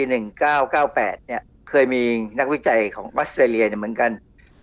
[0.62, 2.02] 1998 เนี่ยเคยมี
[2.38, 4.10] นักวิจัยของออสเตรเลียเนี่ยเหมือนกัน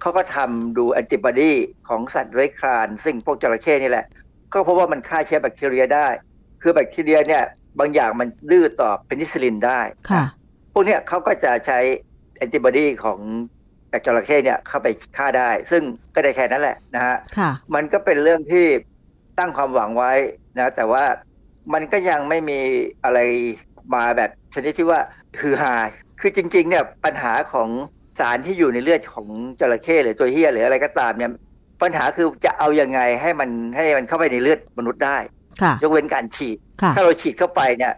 [0.01, 1.53] เขาก็ทำดูแอนติบอดี
[1.89, 4.05] ของสัตว์เลื้อยคลาน ซึ่งพวกจระเข้นี่แหละ
[4.53, 6.07] ก็พบว่ามันฆ่าเชื้อแบคทีเรียได้
[6.61, 7.43] คือแบคทีเรียเนี่ย
[7.79, 9.81] บางอย่างมันดื้อต่อเพนิซิลินได้
[10.11, 10.23] ค่ะ
[10.73, 11.79] พวกเนี้ยเขาก็จะใช้
[12.37, 13.19] แอนติบอดีของ
[13.93, 14.87] จากจระเข้เนี่ยเข้าไป
[15.17, 15.83] ฆ่าได้ ซึ่ง
[16.15, 18.65] ก็ได้แค่นั้นแหละนะฮะค่ะมันก็เป็นเรื่องที่
[19.39, 20.13] ตั้งความหวังไว้
[20.59, 21.03] นะแต่ว่า
[21.73, 22.59] มันก็ยังไม่มี
[23.03, 23.19] อะไร
[23.95, 24.99] มาแบบชนิดที่ว่า
[25.39, 25.75] ฮือฮา
[26.19, 27.69] คือจริง ๆ เนี่ยปัญหาของ
[28.19, 29.27] สารที่อยู่ในเลือดของ
[29.59, 31.31] จระเข้หรือตัวเฮียหรืออะไรก็ตามเนี่ย
[31.81, 35.17] ปัญหาคือจะเอายังไงให้มันให้มันเข้าไปในเลือดมนุษย์ได้
[35.61, 37.93] ค่ะยกเว้นการฉีดค่ะถ้าเราฉีดเข้าไปเนี่ย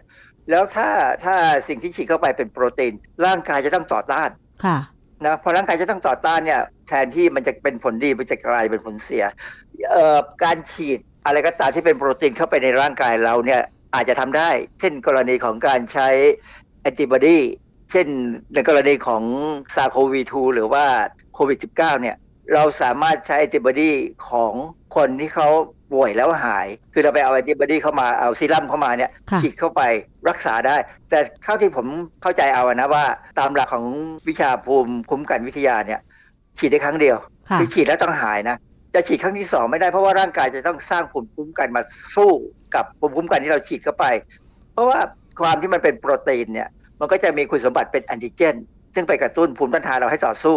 [0.50, 0.88] แล้วถ้า
[1.24, 1.34] ถ้า
[1.68, 2.92] สิ่งที่ฉีดเข้าไปเป็นโปรตีน
[3.26, 4.30] ร่างกายจะต้องต่อต้าน
[4.64, 4.78] ค่ะ
[5.24, 9.24] นะพอร่างกายจะต้องต่อต้านเนี่ย แทนที่มันจะเป็นผลดีมันจะกลายเป็นผลเสีย
[9.92, 13.62] เอ่อการฉีดอะไรก็ตามที่เป็นโปรตีนเข้าไปในร่างกายเราเนี่ย
[13.94, 14.50] อาจจะทำได้
[14.80, 16.08] เช่นกรณีของการใช้
[16.80, 17.38] แอนติบอดี
[17.90, 18.06] เช่น
[18.54, 19.22] ในกรณีของ
[19.74, 20.84] ซาโควี2หรือว่า
[21.34, 22.16] โควิด -19 เนี่ย
[22.54, 23.90] เราสามารถใช้แอนติบอดี
[24.28, 24.52] ของ
[24.96, 25.48] คนที่เขา
[25.92, 29.82] ป่วยแล้วหาย คือเราไปเอาแอนติบอดีเข้ามาเอาซีรั่มเข้ามาเนี่ยค่ะ ฉีดเข้าไป
[30.28, 30.76] รักษาได้
[31.10, 31.86] แต่เข้าที่ผม
[32.22, 33.04] เข้าใจเอาอะนะว่า
[33.38, 33.86] ตามหลักของ
[34.28, 36.00] วิชาภูมิคุ้มกันวิทยาเนี่ย
[36.58, 37.16] ฉีดได้ครั้งเดียว
[37.48, 38.56] ค่ะ อฉีดแล้วต้องหายนะ
[38.94, 41.82] จะฉีดครั้งที่สองไม่ได้เพราะว่าร่างกายจะต้องสร้างภูมิคุ้มกันมา
[42.16, 42.32] สู้
[42.74, 44.04] กับภูมิคุ้มกันที่เราฉีดเข้าไป
[44.72, 44.98] เพราะว่า
[45.40, 46.68] ความที่มันเป็นโปรตีนเนี่ย
[47.00, 48.56] มันก็จะมีคุณสมบัติเป็นแอนติเจน
[48.94, 50.56] ซึ่งไปกระตุ้นภูมิต้านทานเราให้ต่อสู้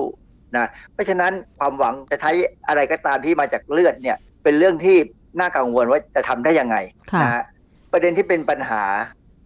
[0.57, 2.31] นะ เพราะฉะนั้นความหวังจะใช้
[2.67, 4.97] อะไรก็ตามที่มาจากเลือดเนี่ยเป็นเรื่องที่
[5.39, 6.77] น่ากังวลว่าจะทำได้ยังไง
[7.11, 7.43] ค่ะนะฮะ
[7.91, 8.83] ประเด็นที่เป็นปัญหา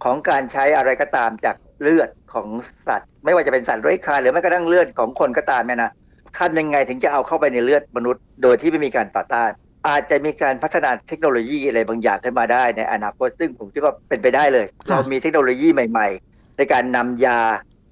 [0.04, 2.48] ของการใช้อะไรก็ตามจากเลือดของ
[2.88, 5.92] สัตว์ ไม่ว่าจะเป็นสัตว์เลื้อยคลานหรือแม้กระทั่งเลือดของคนก็ตามเนี่ยนะ
[6.38, 9.52] ทำยังไงถึงจะเอาเข้าไปในเลือดมนุษย์ โดยที่ไม่มีการต่อต้าน
[9.88, 17.40] อาจจะมีการพัฒนาเทคโนโลยีอะไรบางอย่างขึ้นมาได้ในอนาคตซึ่งผมคิดว่าเป็นไปได้เลย เรามีเทคโนโลยีใหม่ ๆ ในการนำยา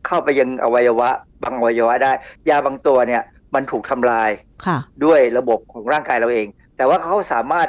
[0.08, 1.10] เข้าไปยังอวัยวะ
[1.44, 2.12] บางอวัยวะได้
[2.50, 3.24] ยาบางตัวเนี่ย
[3.56, 4.30] มันถูกทำลาย
[4.66, 7.68] ค่ะด้วยระบบของร่างกายเราเอง แต่ว่าเขาสามารถ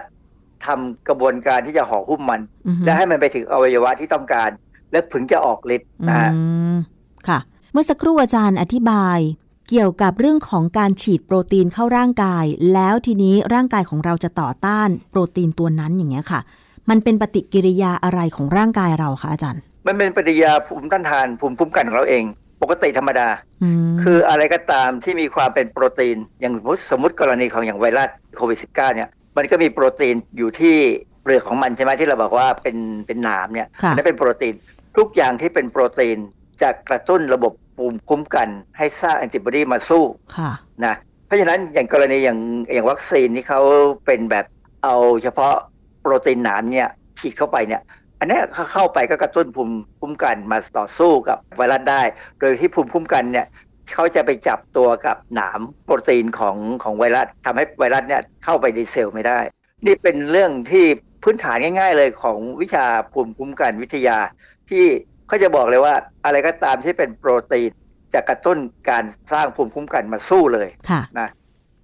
[0.67, 4.51] ทำกระบวนการที่จะห่อหุ้มมันอือฮึและให้มันไปถึงอวัยวะที่ต้องการ
[4.93, 6.43] และถึงจะออกฤทธิ์นะฮะอื
[6.75, 6.77] ม
[7.29, 7.39] ค่ะ
[7.73, 9.19] เมื่อสักครู่อาจารย์อธิบาย
[9.69, 12.45] เกี่ยวกับเรื่องของการฉีดโปรตีนเข้าร่างกาย
[12.75, 16.41] แล้วทีนี้ร่างกายของเราจะต่อต้านโปรตีนตัวนั้นอย่างเงี้ยค่ะ
[16.91, 22.25] มันเป็นปฏิกิริยาอะไรของร่างกายเราคะอาจารย์ มันเป็นปฏิกิริยาภูมิต้านทานภูมิคุ้มกันของเราเอง
[22.63, 23.29] ปกติธรรมดา
[23.63, 30.77] อืมคืออะไรก็ตามที่มีความเป็นโปรตีน อย่างสมมติสมมติกรณีของอย่างไวรัสโควิด -19 เนี่ย มันก็มีโปรตีนอยู่ที่
[31.23, 32.77] เปลือกของมันใช่ไหมที่เราบอกว่าเป็น
[33.07, 34.55] เป็นหนามเนี่ยค่ะอันั้นเป็นโปรตีน
[34.97, 36.19] ทุกอย่างที่เป็นโปรตีน
[36.63, 40.05] จะกระตุ้นระบบภูมิคุ้มกัน ให้สร้างแอนติบอดีมาสู้
[40.37, 40.51] ค่ะ
[40.85, 40.95] นะ
[41.27, 42.39] เพราะฉะนั้นอย่างกรณีอย่าง
[42.73, 43.61] อย่างวัคซีนที่เขา
[44.07, 44.47] เป็นแบบ
[44.85, 45.55] เอาเฉพาะ
[46.01, 46.89] โปรตีนหนามเนี่ย
[47.21, 47.83] ฉีดเข้าไปเนี่ย
[48.19, 52.03] อันเนี้ยเขาเข้าไปก็กระตุ้นภูมิคุ้มกันมาต่อสู้กับไวรัสได้
[52.39, 53.47] โดยที่ภูมิคุ้มกันเนี่ย
[53.91, 59.41] เขาจะไปจับตัวกับหนามโปรตีนของของไวรัสทำให้ไวรัสเนี่ยเข้าไปในเซลล์ไม่ได้
[59.87, 60.85] นี่เป็นเรื่องที่
[61.23, 64.19] พื้นฐานง่าย ๆ เลยของวิชาภูมิคุ้มกันวิทยา
[64.71, 64.85] ที่
[65.29, 67.71] เขาจะบอกเลยว่าอะไรก็ตามที่เป็นโปรตีน
[68.15, 68.59] จะกระตุ้น
[68.91, 71.29] การสร้างภูมิคุ้มกันมาสู้เลยค่ะนะ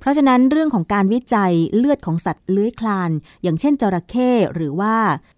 [0.00, 3.10] เพราะฉะนั้นเรื่องของการวิจัยเลือดของสัตว์เลื้อยคลาน
[3.42, 4.96] อย่างเช่นจระเข้หรือว่า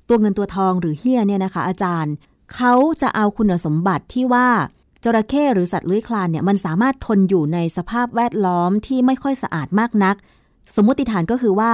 [0.09, 2.15] ตัวเงินตัวทองหรือเฮียเนี่ยนะคะ อาจารย์
[2.55, 4.49] เขาจะเอาคุณสมบัติที่ว่า
[5.05, 10.17] จระเข้หรือสัตว์เลื้อยคลานเนี่ยมันสามารถทนอยู่ในสภาพแวดล้อมที่ไม่ค่อยสะอาดมากนัก
[10.77, 11.73] สมมติฐานก็คือว่า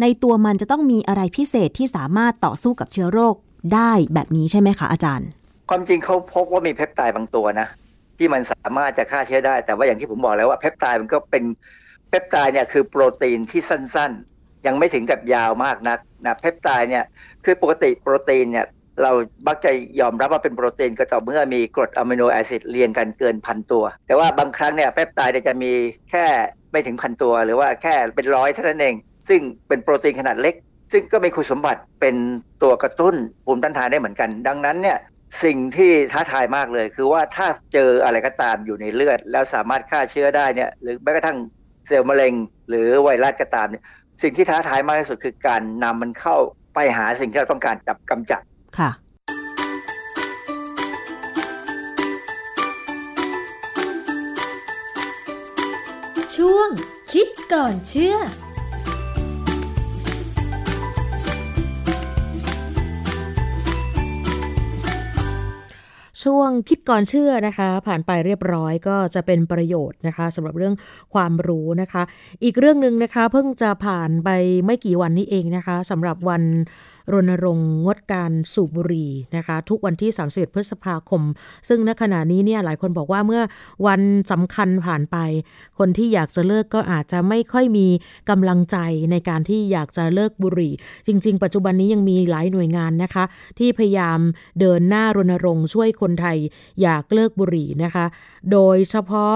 [0.00, 3.34] ในตัวมันจะต้องมีอะไรพิเศษที่สามารถต่อสู้กับเชื้อโรค
[3.74, 5.28] ได้แบบนี้ใช่ไหมคะอาจารย์
[5.68, 7.68] ความจริงเขาพบว่ามีเพปไตด์บางตัวนะ
[8.18, 11.44] ที่มันสามารถจะฆ่าเชื้อได้ แต่ว่าอย่างที่ผมบอกแล้วว่าเพปไตด์มันก็เป็น
[12.08, 17.04] เพปไตด์เนี่ยคือโปรตีนที่สั้นๆ ยังไม่ถึงกับยาวมากนักนะเพปไตด์เนี่ย
[17.44, 18.66] คือปกติโปรตีนเนี่ย
[19.02, 19.10] เรา
[19.46, 19.70] มักจะ
[20.00, 25.72] ยอมรับว่าเป็นโปรตีนก็ต่อเมื่อมีกรดอะมิโนแอซิดเรียงกันเกินพันตัว แต่ว่าบางครั้งเนี่ยเพปไตด์เนี่ยจะมี
[26.10, 26.26] แค่
[26.72, 28.94] ไม่ถึงพันตัว หรือว่าแค่เป็นร้อยเท่านั้นเอง
[29.28, 30.54] ซึ่งเป็นโปรตีนขนาดเล็ก
[30.92, 32.16] ซึ่งก็มีคุณสมบัติเป็น
[32.62, 34.98] ตัวกระตุ้นภูมิต้านทานได้เหมือนกัน ดังนั้นเนี่ย
[35.44, 41.38] สิ่งที่ท้าทายมากเลย คือว่าถ้าเจออะไรก็ตามอยู่ในเลือด แล้วสามารถฆ่าเชื้อได้เนี่ยหรือแม้กระทั่ง
[41.86, 42.34] เซลล์มะเร็ง
[42.68, 43.84] หรือไวรัสก็ตามเนี่ย
[44.22, 46.36] สิ่งที่ท้าทายมากที่สุดคือการนำมันเข้า
[46.74, 48.42] ไปหาสิ่งที่เราต้องการจับกำจัด
[48.78, 48.90] ค่ะ
[56.36, 56.68] ช่วง
[57.12, 58.16] คิดก่อนเชื่อ
[66.26, 70.74] ชช่วงคิดก่อนเชื่อนะคะ ผ่านไปเรียบร้อยก็จะเป็นประโยชน์นะคะสำหรับเรื่อง
[71.14, 72.02] ความรู้นะคะ
[72.44, 74.30] อีกเรื่องหนึ่งนะคะ เพิ่งจะผ่านไป
[74.66, 76.42] ไม่กี่วันนี้เองนะคะสำหรับวัน
[77.12, 81.22] รณรงค์งดการสูบบุหรี่นะคะ ทุกวันที่ 31 พฤษภาคม
[81.68, 83.42] ซึ่งณขณะนี้เนี่ยหลายคนบอกว่าเมื่อ
[83.86, 84.00] วัน
[84.30, 85.16] สำคัญผ่านไป
[85.78, 87.86] คนที่อยากจะเลิกก็อาจจะไม่ค่อยมี
[88.30, 88.76] กำลังใจ
[89.10, 90.72] ในการที่อยากจะเลิกบุหรี่
[91.06, 93.24] จริง ๆ ปัจจุบันนี้ยังมีหลายหน่วยงานนะคะ
[93.58, 94.18] ที่พยายาม
[94.60, 96.36] เดินหน้ารณรงค์ช่วยคนไทย
[96.82, 98.06] อยากเลิกบุหรี่นะคะ
[98.52, 99.34] โดยเฉพาะ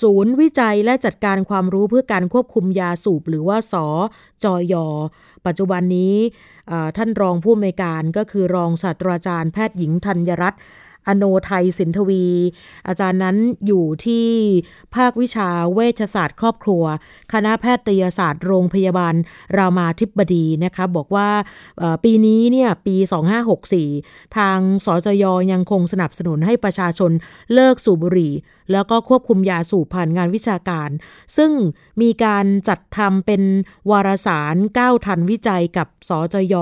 [0.00, 3.86] ศูนย์วิจัยและจัดการความรู้เพื่อการควบคุมยาสูบ หรือว่าสอ
[4.44, 4.74] จอย
[5.46, 6.14] ปัจจุบันนี้
[6.96, 10.62] ท่านรองผู้อำนวยการก็คือรองศาสตราจารย์แพทย์หญิงธัญรัตน์
[11.08, 12.26] อโนไทยสินทวี
[12.88, 13.36] อาจารย์นั้น
[13.66, 14.26] อยู่ที่
[14.94, 16.84] ภาควิชาเวชศาสตร์ครอบครัว
[17.32, 19.14] คณะแพทยศาสตร์โรงพยาบาล
[19.56, 21.28] รามาธิบดีนะคะบอกว่า
[22.04, 22.96] ปีนี้เนี่ยปี
[23.86, 27.10] 2564 ทางสจยยังคงสนับสนุนให้ประชาชน
[27.54, 28.32] เลิกสูบบุหรี่
[28.72, 30.90] แล้วก็ควบคุมยาสูบผ่านงานวิชาการ
[31.36, 31.52] ซึ่ง
[32.02, 33.42] มีการจัดทำเป็น
[33.90, 36.54] วารสาร9ทันวิจัยกับสจย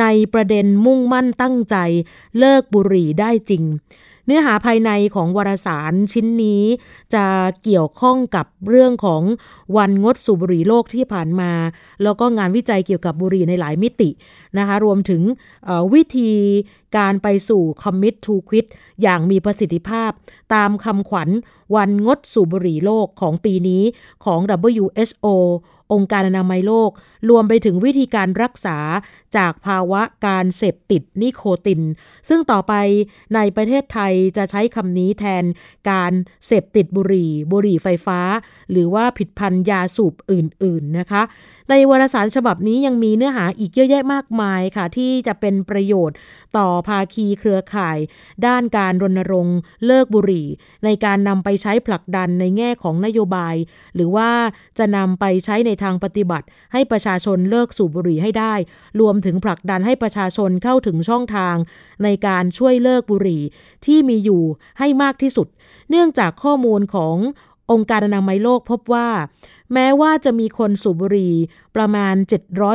[0.00, 1.76] ในประเด็นมุ่งมั่นตั้งใจ
[2.38, 3.62] เลิกบุหรี่ได้จริง
[4.26, 6.64] เนื้อหาภายในของวารสารชิ้นนี้
[7.14, 7.24] จะ
[7.64, 9.22] เกี่ยวข้องกับเรื่องของ
[9.76, 11.52] วันงดสูบบุหรี่โลกที่ผ่านมา
[12.02, 14.10] แล้วก็งานวิจัยเกี่ยวกับบุหรี่ในหลายมิติ
[14.58, 15.22] นะคะรวมถึง
[15.94, 16.32] วิธี
[16.96, 18.66] การไปสู่ commit to quit
[19.02, 20.10] อย่างมีประสิทธิภาพ
[20.54, 21.28] ตามคำขวัญ
[21.76, 23.82] วันงดสูบบุหรี่โลกของปีนี้
[24.24, 25.26] ของ WHO
[25.92, 26.90] องค์การอนามัยโลก
[27.30, 28.78] รวมไปถึงวิธีการรักษา
[29.36, 31.82] จากภาวะการเสพติดนิโคติน
[32.28, 32.74] ซึ่งต่อไป
[33.34, 35.44] ในประเทศไทยจะใช้คำนี้แทน
[35.90, 36.12] การ
[36.46, 38.20] เสพติดบุหรี่ บุหรี่ไฟฟ้า
[38.70, 41.22] หรือว่าผิดพันยาสูบอื่น ๆ นะคะ
[41.70, 46.16] ในวารสารฉบับนี้ยังมีเนื้อหาอีกเยอะแยะมากมายค่ะ ที่จะเป็นประโยชน์
[46.56, 47.98] ต่อภาคีเครือข่าย
[48.46, 50.46] ด้านการรณรงค์เลิกบุหรี่
[50.84, 53.54] ในการนำไปใช้ผลักดันในแง่ของนโยบาย
[53.94, 54.30] หรือว่า
[54.78, 58.54] จะนำไปใช้ในทางปฏิบัติให้ประชาชนเลิกสูบบุหรี่ให้ได้
[59.00, 61.56] รวมถึงผลักดันให้ประชาชนเข้าถึงช่องทาง
[62.04, 63.42] ในการช่วยเลิกบุหรี่
[63.86, 64.42] ที่มีอยู่
[64.78, 65.48] ให้มากที่สุด
[65.90, 67.16] เนื่องจากข้อมูลของ
[67.70, 69.08] องค์การอนามัยโลกพบว่า
[69.72, 71.34] แม้ว่าจะมีคนสูบบุหรี่
[71.76, 72.14] ประมาณ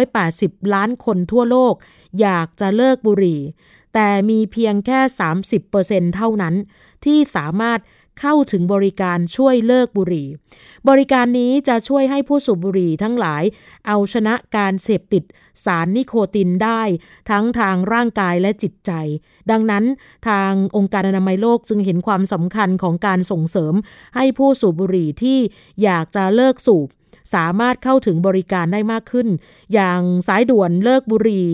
[0.05, 1.73] 780 ล้านคนทั่วโลก
[2.21, 3.39] อยากจะเลิกบุหรี่
[3.93, 4.99] แต่มีเพียงแค่
[5.57, 6.55] 30%เท่านั้น
[7.05, 7.79] ที่สามารถ
[8.19, 10.27] เข้าถึงบริการช่วยเลิกบุหรี่
[10.89, 13.43] บริการนี้จะช่วยให้ผู้สูบบุหรี่ทั้งหลาย
[13.87, 15.23] เอาชนะการเสพติด
[15.65, 16.81] สารนิโคตินได้
[17.29, 18.91] ทั้งทางร่างกายและจิตใจ
[19.51, 19.85] ดังนั้น
[20.27, 23.73] ทางองค์การอนามัยโลกจึงเห็นความสำคัญของการส่งเสริม
[24.15, 25.37] ให้ผู้สูบบุหรี่ที่
[25.83, 26.87] อยากจะเลิกสูบ
[27.33, 29.27] สามารถเข้าถึงบริการได้มากขึ้น
[29.73, 31.47] อย่างสายด่วนเลิกบุหรี่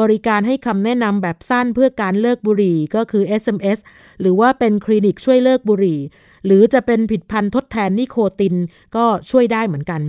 [0.00, 3.78] บริการให้คำแนะนำแบบสั้นเพื่อการเลิกบุหรี่ก็คือ SMS
[4.20, 6.00] หรือว่าเป็นคลินิกช่วยเลิกบุหรี่
[6.46, 8.54] หรือจะเป็นผิดพันธ์ทดแทนนิโคติน
[8.96, 10.00] ก็ช่วยได้เหมือนกัน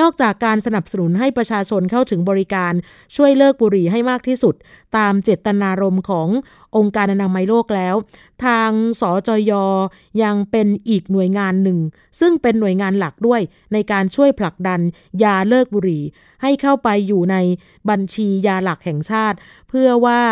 [0.00, 2.72] นอกจากการสนับสนุนให้ประชาชนเข้าถึงบริการ
[3.16, 4.54] ช่วยเลิกบุหรี่ให้มากที่สุด
[4.96, 6.28] ตามเจตนารมณ์ของ
[6.76, 7.94] องค์การอนามัยโลกแล้ว
[8.44, 9.52] ทางสจย
[10.22, 11.78] ยังเป็นอีกหน่วยงานหนึ่ง
[12.20, 13.40] ซึ่งเป็นหน่วยงานหลักด้วย
[13.72, 14.80] ในการช่วยผลักดัน
[15.22, 16.02] ยาเลิกบุหรี่
[16.42, 17.36] ให้เข้าไปอยู่ใน
[17.88, 19.36] บัญชียาหลักแห่งชาติ
[19.68, 20.22] เพื่อว่า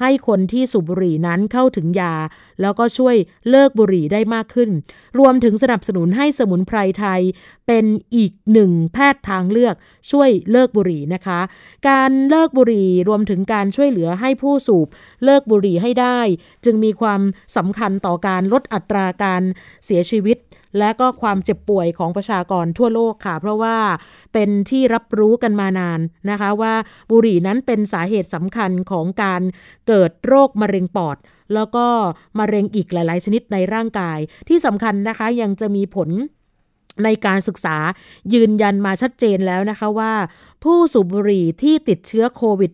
[0.00, 2.14] ให้คนที่สูบบุหรี่นั้นเข้าถึงยา
[2.60, 3.16] แล้วก็ช่วย
[3.50, 4.70] เลิกบุหรี่ได้มากขึ้น
[5.18, 7.20] รวมถึงสนับสนุนให้สมุนไพรไทย
[7.66, 7.84] เป็น
[8.16, 9.74] อีกหนึ่งแพทย์ทางเลือก
[10.10, 11.40] ช่วยเลิกบุหรี่นะคะ
[11.88, 14.86] การเลิกบุหรี่รวมถึงการช่วยเหลือให้ผู้สูบ
[15.24, 16.20] เลิกบุหรี่ให้ได้
[16.64, 17.20] จึงมีความ
[17.56, 19.42] สำคัญต่อการลดอัตราการ
[19.84, 20.38] เสียชีวิต
[20.78, 23.76] และก็ความเจ็บป่วยของประชากรทั่วโลกค่ะ เพราะว่า
[24.32, 26.74] เป็นที่รับรู้กันมานานนะคะ ว่า
[27.10, 29.42] บุหรี่นั้นเป็นสาเหตุสำคัญของการ
[29.88, 31.16] เกิดโรคมะเร็งปอด
[31.54, 31.86] แล้วก็
[32.38, 34.18] มะเร็งอีกหลาย ๆ ชนิดในร่างกาย
[34.48, 36.10] ที่สำคัญนะคะยังจะมีผล
[37.04, 37.76] ในการศึกษา
[38.34, 40.12] ยืนยันมาชัดเจนแล้วนะคะว่า
[40.64, 42.72] ผู้สูบบุหรี่ที่ติดเชื้อโควิด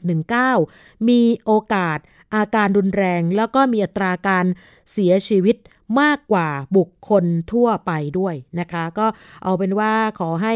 [0.52, 1.98] -19 มีโอกาส
[2.34, 4.44] อาการรุนแรง แล้วก็มีอัตราการ
[4.92, 5.56] เสียชีวิต
[6.00, 9.06] มากกว่าบุคคลทั่วไปด้วยนะคะ ก็
[9.44, 10.54] เอาเป็นว่าขอให้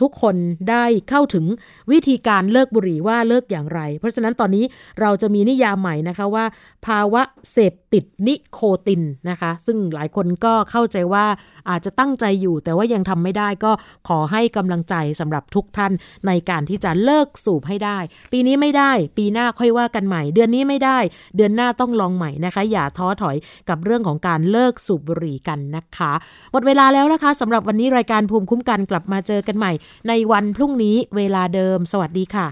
[0.00, 0.36] ทุกคน
[0.70, 1.44] ได้เข้าถึง
[1.92, 4.64] วิธีการเลิกบุหรี่ว่าเลิกอย่างไร เพราะฉะนั้นตอนนี้
[5.00, 6.44] เราจะมีนิยามใหม่นะคะว่า
[6.86, 7.22] ภาวะ
[7.52, 11.26] เสพติดนิโคตินนะคะ ซึ่งหลายคนก็เข้าใจว่า
[11.70, 13.72] อาจจะตั้งใจอยู่ แต่ว่ายังทำไม่ได้ก็
[14.08, 15.92] ขอให้กำลังใจสำหรับทุกท่าน
[16.26, 17.98] ในการที่จะเลิกสูบให้ได้
[18.32, 20.98] ปีนี้ไม่ได้ ปีหน้าค่อยว่ากันใหม่ เดือนนี้ไม่ได้
[21.36, 23.36] เดือนหน้าต้องลองใหม่นะคะ อย่าท้อถอย
[23.68, 26.12] กับเรื่องของการเลิกสูบบุหรี่กันนะคะ
[26.52, 29.72] หมดเวลาแล้วนะคะสำหรับวันนี้รายการภูมิคุ้มกันกลับมาเจอกันใหม่
[30.08, 32.46] ในวันพรุ่งนี้เวลาเดิม สวัสดีค่ะ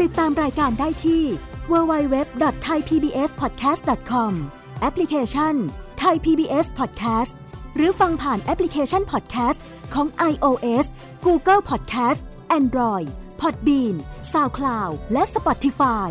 [0.00, 1.22] ติดติดตามรายการได้ที่
[1.72, 4.32] www.thaipbspodcast.com
[4.80, 5.54] แอปพลิเคชัน
[6.02, 7.32] Thai PBS Podcast
[7.76, 9.58] หรือฟังผ่านแอปพลิเคชัน Podcast
[9.94, 10.84] ของ iOS
[11.26, 12.20] Google Podcast
[12.58, 13.08] Android
[13.40, 13.94] Podbean
[14.32, 16.10] SoundCloud และ Spotify